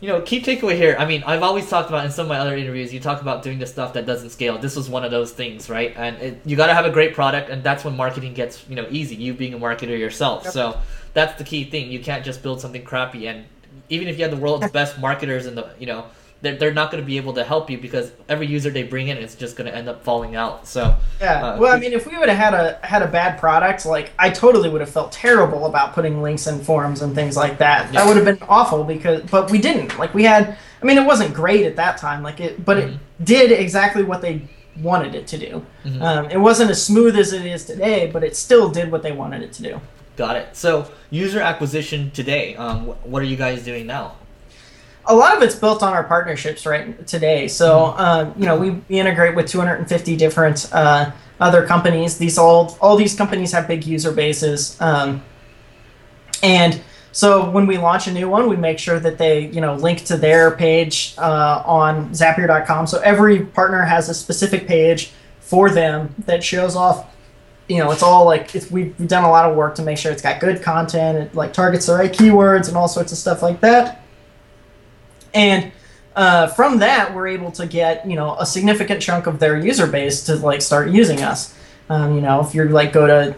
you 0.00 0.08
know, 0.08 0.20
key 0.20 0.42
takeaway 0.42 0.76
here. 0.76 0.96
I 0.98 1.06
mean, 1.06 1.22
I've 1.24 1.42
always 1.42 1.70
talked 1.70 1.88
about 1.88 2.04
in 2.04 2.10
some 2.10 2.26
of 2.26 2.28
my 2.28 2.38
other 2.38 2.56
interviews. 2.56 2.92
You 2.92 3.00
talk 3.00 3.22
about 3.22 3.42
doing 3.42 3.60
the 3.60 3.66
stuff 3.66 3.92
that 3.94 4.04
doesn't 4.04 4.30
scale. 4.30 4.58
This 4.58 4.74
was 4.74 4.90
one 4.90 5.04
of 5.04 5.12
those 5.12 5.32
things, 5.32 5.70
right? 5.70 5.94
And 5.96 6.16
it, 6.16 6.40
you 6.44 6.56
got 6.56 6.66
to 6.66 6.74
have 6.74 6.84
a 6.84 6.90
great 6.90 7.14
product, 7.14 7.48
and 7.50 7.62
that's 7.62 7.84
when 7.84 7.96
marketing 7.96 8.34
gets 8.34 8.68
you 8.68 8.74
know 8.74 8.86
easy. 8.90 9.14
You 9.14 9.32
being 9.32 9.54
a 9.54 9.58
marketer 9.58 9.98
yourself, 9.98 10.42
yep. 10.44 10.52
so 10.52 10.80
that's 11.14 11.38
the 11.38 11.44
key 11.44 11.64
thing. 11.64 11.90
You 11.90 12.00
can't 12.00 12.24
just 12.24 12.42
build 12.42 12.60
something 12.60 12.82
crappy, 12.82 13.28
and 13.28 13.44
even 13.88 14.08
if 14.08 14.18
you 14.18 14.24
had 14.24 14.32
the 14.32 14.36
world's 14.36 14.70
best 14.72 14.98
marketers 14.98 15.46
in 15.46 15.54
the 15.54 15.70
you 15.78 15.86
know 15.86 16.06
they're, 16.44 16.56
they're 16.56 16.74
not 16.74 16.90
going 16.90 17.02
to 17.02 17.06
be 17.06 17.16
able 17.16 17.32
to 17.32 17.42
help 17.42 17.70
you 17.70 17.78
because 17.78 18.12
every 18.28 18.46
user 18.46 18.70
they 18.70 18.82
bring 18.82 19.08
in 19.08 19.16
is 19.16 19.34
just 19.34 19.56
going 19.56 19.68
to 19.68 19.76
end 19.76 19.88
up 19.88 20.04
falling 20.04 20.36
out. 20.36 20.66
So 20.68 20.96
yeah, 21.20 21.44
uh, 21.44 21.58
well, 21.58 21.74
I 21.74 21.80
mean, 21.80 21.92
if 21.92 22.06
we 22.06 22.16
would 22.16 22.28
have 22.28 22.38
had 22.38 22.54
a 22.54 22.86
had 22.86 23.02
a 23.02 23.08
bad 23.08 23.40
product, 23.40 23.86
like 23.86 24.12
I 24.18 24.30
totally 24.30 24.68
would 24.68 24.80
have 24.80 24.90
felt 24.90 25.10
terrible 25.10 25.66
about 25.66 25.94
putting 25.94 26.22
links 26.22 26.46
in 26.46 26.60
forums 26.62 27.02
and 27.02 27.14
things 27.14 27.36
like 27.36 27.58
that. 27.58 27.86
Yeah. 27.86 28.00
That 28.00 28.06
would 28.06 28.16
have 28.16 28.26
been 28.26 28.46
awful 28.48 28.84
because, 28.84 29.22
but 29.30 29.50
we 29.50 29.58
didn't. 29.58 29.98
Like 29.98 30.14
we 30.14 30.24
had, 30.24 30.56
I 30.82 30.86
mean, 30.86 30.98
it 30.98 31.06
wasn't 31.06 31.34
great 31.34 31.64
at 31.64 31.76
that 31.76 31.96
time. 31.96 32.22
Like 32.22 32.40
it, 32.40 32.64
but 32.64 32.76
mm-hmm. 32.76 32.94
it 32.94 33.24
did 33.24 33.50
exactly 33.52 34.02
what 34.02 34.20
they 34.20 34.48
wanted 34.80 35.14
it 35.14 35.26
to 35.28 35.38
do. 35.38 35.64
Mm-hmm. 35.84 36.02
Um, 36.02 36.30
it 36.30 36.38
wasn't 36.38 36.70
as 36.70 36.84
smooth 36.84 37.16
as 37.16 37.32
it 37.32 37.46
is 37.46 37.64
today, 37.64 38.10
but 38.10 38.22
it 38.22 38.36
still 38.36 38.70
did 38.70 38.92
what 38.92 39.02
they 39.02 39.12
wanted 39.12 39.42
it 39.42 39.52
to 39.54 39.62
do. 39.62 39.80
Got 40.16 40.36
it. 40.36 40.56
So 40.56 40.90
user 41.10 41.40
acquisition 41.40 42.10
today, 42.12 42.54
um, 42.56 42.86
what 43.02 43.20
are 43.22 43.26
you 43.26 43.36
guys 43.36 43.64
doing 43.64 43.86
now? 43.86 44.16
A 45.06 45.14
lot 45.14 45.36
of 45.36 45.42
it's 45.42 45.54
built 45.54 45.82
on 45.82 45.92
our 45.92 46.04
partnerships 46.04 46.66
right 46.66 47.06
today. 47.06 47.48
So 47.48 47.94
um, 47.96 48.34
you 48.36 48.46
know 48.46 48.56
we, 48.56 48.70
we, 48.70 48.98
integrate 48.98 49.34
with 49.34 49.48
250 49.48 50.16
different 50.16 50.68
uh, 50.72 51.10
other 51.40 51.66
companies. 51.66 52.18
These 52.18 52.38
all 52.38 52.76
all 52.80 52.96
these 52.96 53.14
companies 53.14 53.52
have 53.52 53.68
big 53.68 53.86
user 53.86 54.12
bases, 54.12 54.80
um, 54.80 55.22
and 56.42 56.80
so 57.12 57.48
when 57.50 57.66
we 57.66 57.78
launch 57.78 58.06
a 58.06 58.12
new 58.12 58.28
one, 58.28 58.48
we 58.48 58.56
make 58.56 58.78
sure 58.78 58.98
that 58.98 59.18
they 59.18 59.46
you 59.48 59.60
know 59.60 59.74
link 59.74 60.04
to 60.06 60.16
their 60.16 60.50
page 60.50 61.14
uh, 61.18 61.62
on 61.64 62.10
Zapier.com. 62.10 62.86
So 62.86 63.00
every 63.00 63.44
partner 63.44 63.82
has 63.82 64.08
a 64.08 64.14
specific 64.14 64.66
page 64.66 65.12
for 65.40 65.70
them 65.70 66.14
that 66.26 66.42
shows 66.42 66.76
off. 66.76 67.10
You 67.68 67.78
know, 67.78 67.90
it's 67.92 68.02
all 68.02 68.26
like 68.26 68.54
it's, 68.54 68.70
we've 68.70 68.94
done 69.08 69.24
a 69.24 69.30
lot 69.30 69.50
of 69.50 69.56
work 69.56 69.74
to 69.76 69.82
make 69.82 69.96
sure 69.96 70.12
it's 70.12 70.20
got 70.20 70.38
good 70.38 70.62
content. 70.62 71.16
It 71.16 71.34
like 71.34 71.52
targets 71.54 71.86
the 71.86 71.94
right 71.94 72.12
keywords 72.12 72.68
and 72.68 72.76
all 72.76 72.88
sorts 72.88 73.10
of 73.10 73.16
stuff 73.16 73.42
like 73.42 73.60
that 73.60 74.03
and 75.34 75.72
uh, 76.16 76.46
from 76.48 76.78
that, 76.78 77.12
we're 77.14 77.26
able 77.28 77.50
to 77.52 77.66
get 77.66 78.08
you 78.08 78.16
know 78.16 78.36
a 78.38 78.46
significant 78.46 79.02
chunk 79.02 79.26
of 79.26 79.38
their 79.38 79.58
user 79.58 79.86
base 79.86 80.24
to 80.24 80.36
like 80.36 80.62
start 80.62 80.90
using 80.90 81.22
us. 81.22 81.58
Um, 81.90 82.14
you 82.14 82.20
know, 82.22 82.40
if 82.40 82.54
you're 82.54 82.70
like 82.70 82.92
go 82.92 83.06
to 83.06 83.36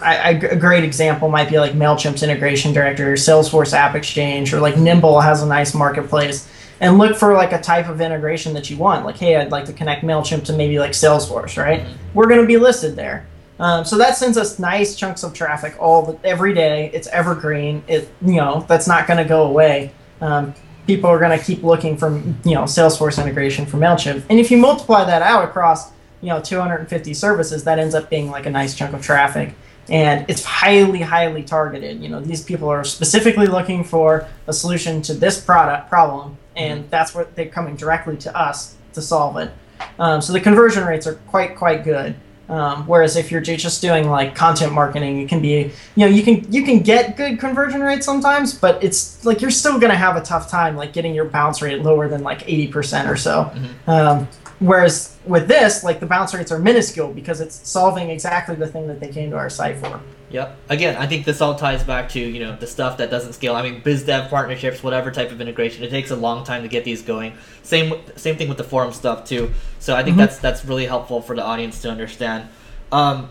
I, 0.00 0.16
I, 0.16 0.28
a 0.30 0.56
great 0.56 0.84
example 0.84 1.28
might 1.28 1.48
be 1.48 1.58
like 1.58 1.72
Mailchimp's 1.72 2.22
integration 2.22 2.72
director, 2.72 3.12
Salesforce 3.14 3.72
App 3.72 3.94
Exchange, 3.94 4.52
or 4.52 4.60
like 4.60 4.76
Nimble 4.76 5.20
has 5.20 5.42
a 5.42 5.46
nice 5.46 5.74
marketplace. 5.74 6.48
And 6.80 6.96
look 6.96 7.16
for 7.16 7.34
like 7.34 7.52
a 7.52 7.60
type 7.60 7.88
of 7.88 8.00
integration 8.00 8.54
that 8.54 8.70
you 8.70 8.76
want. 8.76 9.04
Like, 9.04 9.16
hey, 9.16 9.34
I'd 9.36 9.50
like 9.50 9.64
to 9.64 9.72
connect 9.72 10.04
Mailchimp 10.04 10.44
to 10.44 10.52
maybe 10.52 10.78
like 10.78 10.92
Salesforce, 10.92 11.60
right? 11.60 11.84
We're 12.14 12.28
going 12.28 12.40
to 12.40 12.46
be 12.46 12.56
listed 12.56 12.94
there. 12.94 13.26
Um, 13.58 13.84
so 13.84 13.98
that 13.98 14.16
sends 14.16 14.38
us 14.38 14.60
nice 14.60 14.94
chunks 14.94 15.24
of 15.24 15.34
traffic 15.34 15.74
all 15.80 16.02
the, 16.12 16.18
every 16.28 16.54
day. 16.54 16.90
It's 16.94 17.08
evergreen. 17.08 17.82
It 17.88 18.08
you 18.22 18.36
know 18.36 18.64
that's 18.68 18.86
not 18.86 19.08
going 19.08 19.18
to 19.18 19.24
go 19.24 19.44
away. 19.44 19.92
Um, 20.20 20.54
people 20.88 21.08
are 21.08 21.18
going 21.20 21.38
to 21.38 21.44
keep 21.44 21.62
looking 21.62 21.96
for 21.96 22.16
you 22.44 22.54
know 22.54 22.64
Salesforce 22.64 23.22
integration 23.22 23.64
for 23.66 23.76
Mailchimp, 23.76 24.24
and 24.28 24.40
if 24.40 24.50
you 24.50 24.56
multiply 24.58 25.04
that 25.04 25.22
out 25.22 25.44
across 25.44 25.92
you 26.20 26.30
know 26.30 26.40
250 26.40 27.14
services, 27.14 27.62
that 27.62 27.78
ends 27.78 27.94
up 27.94 28.10
being 28.10 28.28
like 28.30 28.46
a 28.46 28.50
nice 28.50 28.74
chunk 28.74 28.92
of 28.94 29.02
traffic. 29.02 29.54
And 29.90 30.28
it's 30.28 30.44
highly 30.44 31.00
highly 31.00 31.44
targeted. 31.44 32.02
You 32.02 32.08
know 32.08 32.20
these 32.20 32.42
people 32.42 32.68
are 32.68 32.82
specifically 32.82 33.46
looking 33.46 33.84
for 33.84 34.26
a 34.48 34.52
solution 34.52 35.00
to 35.02 35.14
this 35.14 35.40
product 35.40 35.88
problem 35.88 36.36
and 36.56 36.80
mm-hmm. 36.80 36.90
that's 36.90 37.14
what 37.14 37.34
they're 37.36 37.48
coming 37.48 37.76
directly 37.76 38.16
to 38.16 38.36
us 38.36 38.74
to 38.94 39.00
solve 39.00 39.36
it. 39.36 39.50
Um, 39.98 40.20
so 40.20 40.32
the 40.32 40.40
conversion 40.40 40.84
rates 40.84 41.06
are 41.06 41.14
quite 41.28 41.56
quite 41.56 41.84
good 41.84 42.16
um, 42.48 42.86
whereas 42.86 43.16
if 43.16 43.30
you're 43.30 43.40
just 43.40 43.82
doing 43.82 44.08
like 44.08 44.34
content 44.34 44.72
marketing 44.72 45.20
it 45.20 45.28
can 45.28 45.40
be 45.40 45.48
you 45.50 45.70
know 45.96 46.06
you 46.06 46.22
can 46.22 46.50
you 46.52 46.64
can 46.64 46.80
get 46.80 47.16
good 47.16 47.38
conversion 47.38 47.80
rates 47.80 48.06
sometimes 48.06 48.54
but 48.54 48.82
it's 48.82 49.24
like 49.24 49.40
you're 49.40 49.50
still 49.50 49.78
going 49.78 49.90
to 49.90 49.96
have 49.96 50.16
a 50.16 50.22
tough 50.22 50.50
time 50.50 50.76
like 50.76 50.92
getting 50.92 51.14
your 51.14 51.26
bounce 51.26 51.60
rate 51.62 51.82
lower 51.82 52.08
than 52.08 52.22
like 52.22 52.40
80% 52.46 53.08
or 53.08 53.16
so 53.16 53.44
mm-hmm. 53.44 53.90
um, 53.90 54.28
Whereas 54.60 55.16
with 55.24 55.46
this, 55.46 55.84
like 55.84 56.00
the 56.00 56.06
bounce 56.06 56.34
rates 56.34 56.50
are 56.50 56.58
minuscule 56.58 57.12
because 57.12 57.40
it's 57.40 57.68
solving 57.68 58.10
exactly 58.10 58.56
the 58.56 58.66
thing 58.66 58.88
that 58.88 58.98
they 58.98 59.08
came 59.08 59.30
to 59.30 59.36
our 59.36 59.50
site 59.50 59.78
for. 59.78 60.00
Yep. 60.30 60.56
Again, 60.68 60.96
I 60.96 61.06
think 61.06 61.24
this 61.24 61.40
all 61.40 61.54
ties 61.54 61.82
back 61.82 62.10
to 62.10 62.20
you 62.20 62.40
know 62.40 62.54
the 62.54 62.66
stuff 62.66 62.98
that 62.98 63.10
doesn't 63.10 63.32
scale. 63.32 63.54
I 63.54 63.62
mean, 63.62 63.80
biz 63.80 64.04
dev 64.04 64.28
partnerships, 64.28 64.82
whatever 64.82 65.10
type 65.10 65.30
of 65.30 65.40
integration, 65.40 65.84
it 65.84 65.90
takes 65.90 66.10
a 66.10 66.16
long 66.16 66.44
time 66.44 66.62
to 66.62 66.68
get 66.68 66.84
these 66.84 67.02
going. 67.02 67.32
Same 67.62 67.94
same 68.16 68.36
thing 68.36 68.48
with 68.48 68.58
the 68.58 68.64
forum 68.64 68.92
stuff 68.92 69.24
too. 69.24 69.52
So 69.78 69.94
I 69.94 70.02
think 70.02 70.12
mm-hmm. 70.12 70.20
that's 70.20 70.38
that's 70.38 70.64
really 70.64 70.86
helpful 70.86 71.22
for 71.22 71.34
the 71.34 71.42
audience 71.42 71.80
to 71.82 71.90
understand. 71.90 72.48
Um, 72.92 73.30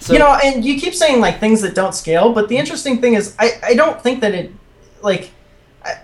so, 0.00 0.12
you 0.12 0.18
know, 0.18 0.38
and 0.44 0.64
you 0.64 0.78
keep 0.80 0.94
saying 0.94 1.20
like 1.20 1.38
things 1.38 1.62
that 1.62 1.74
don't 1.74 1.94
scale, 1.94 2.32
but 2.32 2.48
the 2.48 2.56
interesting 2.56 3.00
thing 3.00 3.14
is, 3.14 3.34
I 3.38 3.52
I 3.62 3.74
don't 3.74 4.00
think 4.00 4.20
that 4.20 4.34
it 4.34 4.52
like 5.02 5.30
I, 5.84 5.98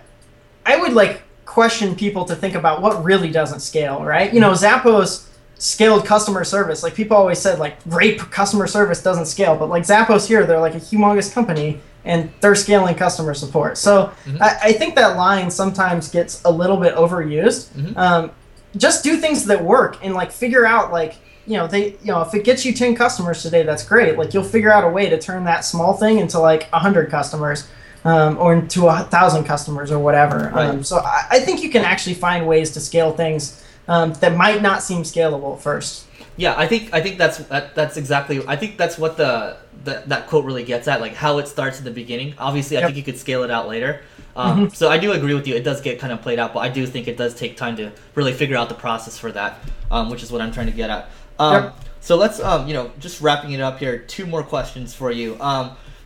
I 0.65 0.77
would 0.77 0.93
like 0.93 1.23
question 1.45 1.97
people 1.97 2.25
to 2.27 2.37
think 2.37 2.55
about 2.55 2.83
what 2.83 3.03
really 3.03 3.31
doesn't 3.31 3.61
scale, 3.61 4.05
right? 4.05 4.33
You 4.33 4.39
know, 4.39 4.53
Zappos 4.53 5.27
scaled 5.61 6.07
customer 6.07 6.43
service. 6.43 6.83
Like 6.83 6.95
people 6.95 7.17
always 7.17 7.39
said, 7.39 7.59
like 7.59 7.83
great 7.85 8.19
customer 8.19 8.67
service 8.67 9.03
doesn't 9.03 9.27
scale, 9.27 9.57
but 9.57 9.69
like 9.69 9.85
Zappos 9.85 10.27
here, 10.27 10.45
they're 10.47 10.59
like 10.59 10.75
a 10.75 10.81
humongous 10.81 11.33
company 11.33 11.81
and 12.05 12.33
they're 12.41 12.55
scaling 12.55 12.95
customer 12.95 13.35
support. 13.35 13.77
So 13.77 14.07
mm-hmm. 14.25 14.43
I, 14.43 14.59
I, 14.63 14.73
think 14.73 14.95
that 14.95 15.19
line 15.19 15.51
sometimes 15.51 16.09
gets 16.09 16.43
a 16.45 16.51
little 16.51 16.79
bit 16.79 16.95
overused. 16.95 17.69
Mm-hmm. 17.75 17.99
Um, 17.99 18.31
just 18.79 19.05
do 19.05 19.19
things 19.19 19.45
that 19.45 19.63
work 19.63 19.99
and 20.03 20.15
like 20.15 20.33
figure 20.33 20.65
out 20.65 20.93
like 20.93 21.19
you 21.47 21.57
know 21.57 21.67
they 21.67 21.91
you 22.03 22.07
know 22.07 22.23
if 22.23 22.33
it 22.35 22.45
gets 22.45 22.65
you 22.65 22.73
10 22.73 22.95
customers 22.95 23.43
today 23.43 23.65
that's 23.65 23.85
great 23.85 24.17
like 24.17 24.33
you'll 24.33 24.45
figure 24.45 24.73
out 24.73 24.85
a 24.85 24.89
way 24.89 25.11
to 25.11 25.19
turn 25.19 25.43
that 25.43 25.65
small 25.65 25.95
thing 25.95 26.19
into 26.19 26.39
like 26.39 26.71
100 26.71 27.11
customers 27.11 27.69
um, 28.05 28.39
or 28.39 28.61
to 28.61 28.87
a 28.89 29.01
thousand 29.05 29.45
customers 29.45 29.91
or 29.91 29.99
whatever. 29.99 30.51
Right. 30.55 30.71
Um, 30.71 30.83
so 30.83 30.99
I, 30.99 31.27
I, 31.31 31.41
think 31.41 31.63
you 31.63 31.71
can 31.71 31.85
actually 31.85 32.15
find 32.15 32.47
ways 32.47 32.71
to 32.73 32.81
scale 32.81 33.13
things 33.13 33.65
um, 33.89 34.13
that 34.15 34.37
might 34.37 34.63
not 34.63 34.83
seem 34.83 35.03
scalable 35.03 35.57
at 35.57 35.63
first. 35.63 36.07
Yeah, 36.37 36.55
I 36.57 36.67
think 36.67 36.95
I 36.95 37.03
think 37.03 37.19
that's 37.19 37.39
that, 37.39 37.75
that's 37.75 37.97
exactly. 37.97 38.43
I 38.47 38.57
think 38.57 38.79
that's 38.79 38.97
what 38.97 39.19
the, 39.19 39.59
the 39.85 40.03
that 40.07 40.27
quote 40.29 40.45
really 40.47 40.65
gets 40.65 40.89
at, 40.89 41.01
like 41.01 41.15
how 41.15 41.39
it 41.39 41.49
starts 41.49 41.79
in 41.79 41.85
the 41.85 41.91
beginning. 41.91 42.35
Obviously, 42.39 42.79
I 42.79 42.81
yep. 42.81 42.89
think 42.89 42.97
you 42.97 43.03
could 43.03 43.19
scale 43.19 43.43
it 43.43 43.51
out 43.51 43.69
later. 43.69 44.01
Um, 44.37 44.67
mm-hmm. 44.67 44.75
So 44.75 44.89
I 44.89 44.97
do 44.97 45.13
agree 45.13 45.35
with 45.35 45.47
you. 45.47 45.55
It 45.55 45.65
does 45.65 45.81
get 45.81 45.99
kind 45.99 46.13
of 46.13 46.23
played 46.23 46.39
out, 46.39 46.55
but 46.55 46.61
I 46.61 46.69
do 46.69 46.87
think 46.87 47.09
it 47.09 47.17
does 47.19 47.35
take 47.35 47.57
time 47.57 47.77
to 47.77 47.93
really 48.15 48.33
figure 48.33 48.57
out 48.57 48.69
the 48.69 48.75
process 48.75 49.19
for 49.19 49.33
that, 49.33 49.59
um, 49.91 50.09
which 50.09 50.23
is 50.23 50.33
what 50.33 50.41
I'm 50.41 50.53
trying 50.53 50.67
to 50.67 50.73
get 50.73 50.89
at. 50.89 51.11
Um, 51.39 51.65
yep. 51.65 51.77
So 52.01 52.17
let's, 52.17 52.41
um, 52.41 52.67
you 52.67 52.73
know, 52.73 52.91
just 52.99 53.21
wrapping 53.21 53.53
it 53.53 53.61
up 53.61 53.79
here. 53.79 53.99
Two 53.99 54.25
more 54.25 54.43
questions 54.43 54.95
for 54.95 55.11
you. 55.11 55.37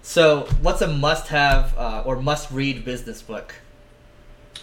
So, 0.06 0.46
what's 0.60 0.82
a 0.82 0.86
must-have 0.86 1.76
uh, 1.78 2.02
or 2.04 2.20
must-read 2.20 2.84
business 2.84 3.22
book? 3.22 3.54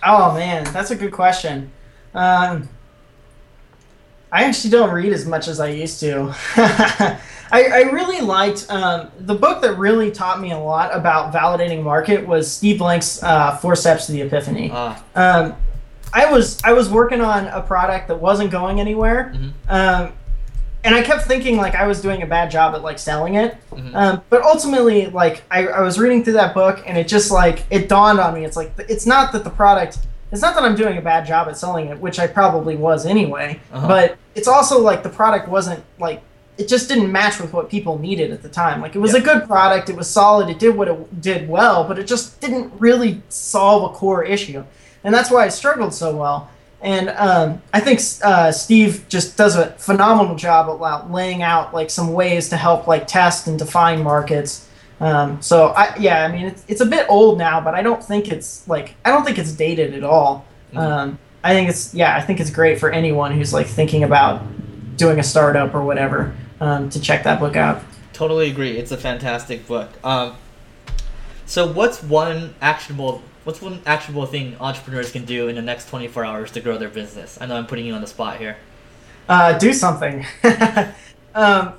Oh 0.06 0.36
man, 0.36 0.72
that's 0.72 0.92
a 0.92 0.96
good 0.96 1.12
question. 1.12 1.72
Um, 2.14 2.70
I 4.32 4.44
actually 4.44 4.70
don't 4.70 4.92
read 4.92 5.12
as 5.12 5.26
much 5.26 5.48
as 5.48 5.60
I 5.60 5.70
used 5.70 6.00
to. 6.02 6.34
I, 6.56 7.20
I, 7.52 7.82
really 7.92 8.22
liked 8.22 8.68
um, 8.70 9.12
the 9.20 9.34
book 9.34 9.64
that 9.64 9.78
really 9.80 10.12
taught 10.12 10.40
me 10.40 10.52
a 10.52 10.60
lot 10.60 10.96
about 10.96 11.34
validating 11.34 11.82
market 11.82 12.26
was 12.26 12.50
Steve 12.50 12.78
Blank's 12.78 13.22
uh, 13.24 13.58
Four 13.58 13.76
Steps 13.76 14.06
to 14.06 14.12
the 14.12 14.22
Epiphany. 14.22 14.70
Ah. 14.72 15.04
Um, 15.16 15.56
I 16.14 16.32
was 16.32 16.64
I 16.64 16.74
was 16.74 16.88
working 16.88 17.20
on 17.20 17.48
a 17.48 17.62
product 17.62 18.10
that 18.10 18.22
wasn't 18.22 18.52
going 18.52 18.80
anywhere, 18.80 19.34
mm-hmm. 19.36 19.50
um, 19.70 20.14
and 20.84 20.96
I 20.96 21.04
kept 21.04 21.24
thinking 21.24 21.58
like 21.58 21.76
I 21.76 21.86
was 21.86 22.02
doing 22.02 22.24
a 22.24 22.26
bad 22.26 22.50
job 22.50 22.74
at 22.74 22.82
like 22.82 23.00
selling 23.00 23.36
it. 23.36 23.56
Mm-hmm. 23.72 23.96
Um, 23.96 24.22
but 24.30 24.42
ultimately, 24.42 25.08
like 25.08 25.44
I, 25.52 25.68
I 25.68 25.82
was 25.82 26.00
reading 26.00 26.24
through 26.24 26.34
that 26.34 26.54
book 26.54 26.84
and 26.88 26.98
it 26.98 27.08
just 27.08 27.32
like 27.32 27.66
it 27.70 27.88
dawned 27.88 28.20
on 28.20 28.34
me. 28.34 28.46
It's 28.46 28.58
like 28.58 28.74
it's 28.90 29.06
not 29.06 29.32
that 29.34 29.44
the 29.44 29.50
product. 29.50 30.00
It's 30.32 30.42
not 30.42 30.56
that 30.56 30.64
I'm 30.64 30.76
doing 30.76 30.98
a 30.98 31.02
bad 31.02 31.26
job 31.26 31.50
at 31.50 31.58
selling 31.58 31.88
it, 31.88 32.00
which 32.00 32.18
I 32.18 32.26
probably 32.26 32.78
was 32.78 33.06
anyway. 33.06 33.60
Uh-huh. 33.72 33.88
But 33.88 34.18
it's 34.34 34.48
also 34.48 34.80
like 34.80 35.04
the 35.04 35.10
product 35.10 35.48
wasn't 35.50 35.84
like 36.00 36.24
it 36.58 36.68
just 36.68 36.88
didn't 36.88 37.12
match 37.12 37.40
with 37.40 37.54
what 37.54 37.70
people 37.70 37.98
needed 37.98 38.32
at 38.32 38.42
the 38.42 38.50
time. 38.50 38.82
Like 38.82 38.96
it 38.96 39.00
was 39.00 39.14
yep. 39.14 39.22
a 39.22 39.26
good 39.26 39.48
product, 39.48 39.90
it 39.90 39.96
was 39.96 40.10
solid, 40.10 40.50
it 40.50 40.60
did 40.60 40.76
what 40.76 40.88
it 40.88 41.22
did 41.22 41.50
well, 41.50 41.88
but 41.88 42.00
it 42.00 42.08
just 42.08 42.40
didn't 42.40 42.72
really 42.80 43.22
solve 43.30 43.92
a 43.92 43.94
core 43.94 44.24
issue, 44.24 44.64
and 45.04 45.14
that's 45.14 45.32
why 45.32 45.46
it 45.46 45.52
struggled 45.52 45.94
so 45.94 46.16
well. 46.16 46.50
And 46.82 47.10
um, 47.10 47.62
I 47.74 47.80
think 47.80 48.00
uh, 48.24 48.52
Steve 48.52 49.06
just 49.08 49.38
does 49.38 49.56
a 49.56 49.72
phenomenal 49.74 50.36
job 50.36 50.68
about 50.68 51.12
laying 51.12 51.44
out 51.44 51.74
like 51.74 51.92
some 51.92 52.14
ways 52.14 52.50
to 52.50 52.58
help 52.58 52.88
like 52.88 53.08
test 53.08 53.48
and 53.48 53.58
define 53.60 54.02
markets. 54.02 54.68
Um, 55.00 55.42
so 55.42 55.68
I, 55.70 55.96
yeah, 56.00 56.26
I 56.26 56.32
mean 56.32 56.48
it's, 56.48 56.64
it's 56.68 56.82
a 56.82 56.86
bit 56.86 57.06
old 57.08 57.38
now, 57.38 57.62
but 57.62 57.76
I 57.76 57.82
don't 57.82 58.04
think 58.04 58.30
it's 58.30 58.68
like 58.68 58.96
I 59.06 59.12
don't 59.12 59.24
think 59.24 59.38
it's 59.38 59.52
dated 59.52 59.94
at 59.94 60.04
all. 60.04 60.46
Mm-hmm. 60.70 60.78
Um, 60.78 61.20
I 61.44 61.54
think 61.54 61.70
it's 61.70 61.94
yeah, 61.94 62.16
I 62.16 62.22
think 62.22 62.40
it's 62.40 62.52
great 62.52 62.80
for 62.80 62.92
anyone 62.92 63.32
who's 63.32 63.54
like 63.54 63.68
thinking 63.68 64.04
about 64.04 64.42
doing 64.98 65.20
a 65.20 65.24
startup 65.24 65.74
or 65.76 65.84
whatever 65.84 66.36
um, 66.60 66.90
to 66.90 67.00
check 67.00 67.24
that 67.24 67.40
book 67.40 67.56
out. 67.56 67.84
Totally 68.14 68.50
agree. 68.50 68.78
It's 68.78 68.92
a 68.92 68.98
fantastic 68.98 69.68
book. 69.68 69.90
Um, 70.04 70.36
so 71.46 71.72
what's 71.72 72.04
one 72.04 72.54
actionable 72.62 73.22
what's 73.44 73.62
one 73.62 73.82
actionable 73.86 74.26
thing 74.26 74.56
entrepreneurs 74.60 75.12
can 75.12 75.26
do 75.26 75.48
in 75.48 75.56
the 75.56 75.62
next 75.62 75.90
24 75.90 76.26
hours 76.26 76.52
to 76.52 76.62
grow 76.62 76.78
their 76.78 76.90
business? 76.90 77.38
I 77.42 77.46
know 77.46 77.56
I'm 77.56 77.68
putting 77.68 77.86
you 77.86 77.94
on 77.94 78.02
the 78.02 78.08
spot 78.08 78.38
here. 78.38 78.58
Uh, 79.28 79.58
do 79.58 79.74
something. 79.74 80.26
um, 81.36 81.74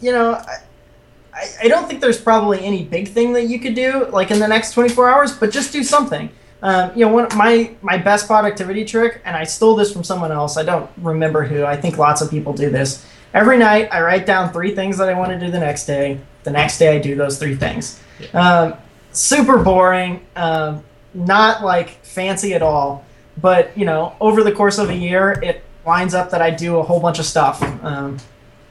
you 0.00 0.12
know, 0.12 0.32
I, 0.32 1.46
I 1.62 1.68
don't 1.68 1.88
think 1.88 2.00
there's 2.00 2.20
probably 2.20 2.64
any 2.64 2.84
big 2.84 3.08
thing 3.08 3.32
that 3.34 3.44
you 3.44 3.58
could 3.58 3.74
do 3.74 4.06
like 4.06 4.30
in 4.30 4.38
the 4.38 4.48
next 4.48 4.72
24 4.72 5.08
hours, 5.08 5.36
but 5.36 5.50
just 5.50 5.72
do 5.72 5.82
something. 5.82 6.30
Um, 6.60 6.90
you 6.94 7.04
know, 7.04 7.12
one 7.12 7.28
my 7.36 7.74
my 7.82 7.96
best 7.96 8.26
productivity 8.26 8.84
trick, 8.84 9.22
and 9.24 9.36
I 9.36 9.44
stole 9.44 9.76
this 9.76 9.92
from 9.92 10.02
someone 10.02 10.32
else. 10.32 10.56
I 10.56 10.64
don't 10.64 10.90
remember 10.98 11.44
who. 11.44 11.64
I 11.64 11.76
think 11.76 11.98
lots 11.98 12.20
of 12.20 12.30
people 12.30 12.52
do 12.52 12.68
this. 12.68 13.06
Every 13.32 13.58
night, 13.58 13.88
I 13.92 14.00
write 14.00 14.26
down 14.26 14.52
three 14.52 14.74
things 14.74 14.98
that 14.98 15.08
I 15.08 15.14
want 15.16 15.30
to 15.30 15.38
do 15.38 15.52
the 15.52 15.60
next 15.60 15.86
day. 15.86 16.18
The 16.42 16.50
next 16.50 16.78
day, 16.78 16.96
I 16.96 16.98
do 16.98 17.14
those 17.14 17.38
three 17.38 17.54
things. 17.54 18.00
Um, 18.32 18.74
super 19.12 19.58
boring. 19.62 20.26
Um, 20.34 20.82
not 21.14 21.62
like 21.62 22.04
fancy 22.04 22.54
at 22.54 22.62
all. 22.62 23.04
But 23.40 23.76
you 23.76 23.84
know, 23.84 24.16
over 24.20 24.42
the 24.42 24.52
course 24.52 24.78
of 24.78 24.90
a 24.90 24.94
year, 24.94 25.38
it 25.42 25.64
winds 25.84 26.14
up 26.14 26.30
that 26.30 26.42
I 26.42 26.50
do 26.50 26.78
a 26.78 26.82
whole 26.82 27.00
bunch 27.00 27.18
of 27.18 27.24
stuff. 27.24 27.62
Um, 27.82 28.18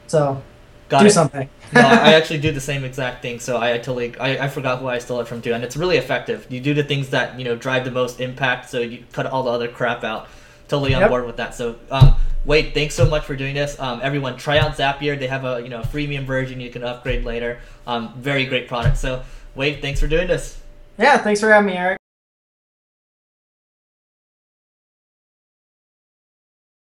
so 0.07 0.41
Got 0.89 1.01
do 1.01 1.05
it. 1.07 1.11
something. 1.11 1.49
no, 1.73 1.81
I 1.81 2.13
actually 2.15 2.39
do 2.39 2.51
the 2.51 2.61
same 2.61 2.83
exact 2.83 3.21
thing. 3.21 3.39
So 3.39 3.57
I, 3.57 3.73
I 3.73 3.77
totally 3.77 4.17
I, 4.19 4.45
I 4.45 4.47
forgot 4.47 4.79
who 4.79 4.87
I 4.87 4.99
stole 4.99 5.19
it 5.21 5.27
from 5.27 5.41
too, 5.41 5.53
and 5.53 5.63
it's 5.63 5.77
really 5.77 5.97
effective. 5.97 6.47
You 6.49 6.59
do 6.59 6.73
the 6.73 6.83
things 6.83 7.09
that 7.09 7.37
you 7.37 7.45
know 7.45 7.55
drive 7.55 7.85
the 7.85 7.91
most 7.91 8.19
impact, 8.19 8.69
so 8.69 8.79
you 8.79 9.03
cut 9.11 9.25
all 9.25 9.43
the 9.43 9.51
other 9.51 9.67
crap 9.67 10.03
out. 10.03 10.27
Totally 10.67 10.93
on 10.93 10.99
yep. 10.99 11.09
board 11.09 11.25
with 11.25 11.37
that. 11.37 11.55
So 11.55 11.77
um, 11.89 12.15
Wade, 12.43 12.73
thanks 12.73 12.93
so 12.93 13.09
much 13.09 13.23
for 13.23 13.37
doing 13.37 13.55
this. 13.55 13.79
Um, 13.79 14.01
everyone, 14.03 14.35
try 14.35 14.57
out 14.57 14.73
Zapier. 14.73 15.17
They 15.17 15.27
have 15.27 15.45
a 15.45 15.61
you 15.61 15.69
know 15.69 15.81
a 15.81 15.85
freemium 15.85 16.25
version 16.25 16.59
you 16.59 16.69
can 16.69 16.83
upgrade 16.83 17.23
later. 17.23 17.59
Um, 17.85 18.13
very 18.17 18.45
great 18.45 18.67
product. 18.67 18.97
So 18.97 19.23
Wade, 19.55 19.81
thanks 19.81 19.99
for 19.99 20.07
doing 20.07 20.27
this. 20.27 20.59
Yeah, 20.97 21.17
thanks 21.19 21.39
for 21.39 21.51
having 21.51 21.67
me, 21.67 21.73
Eric. 21.73 21.96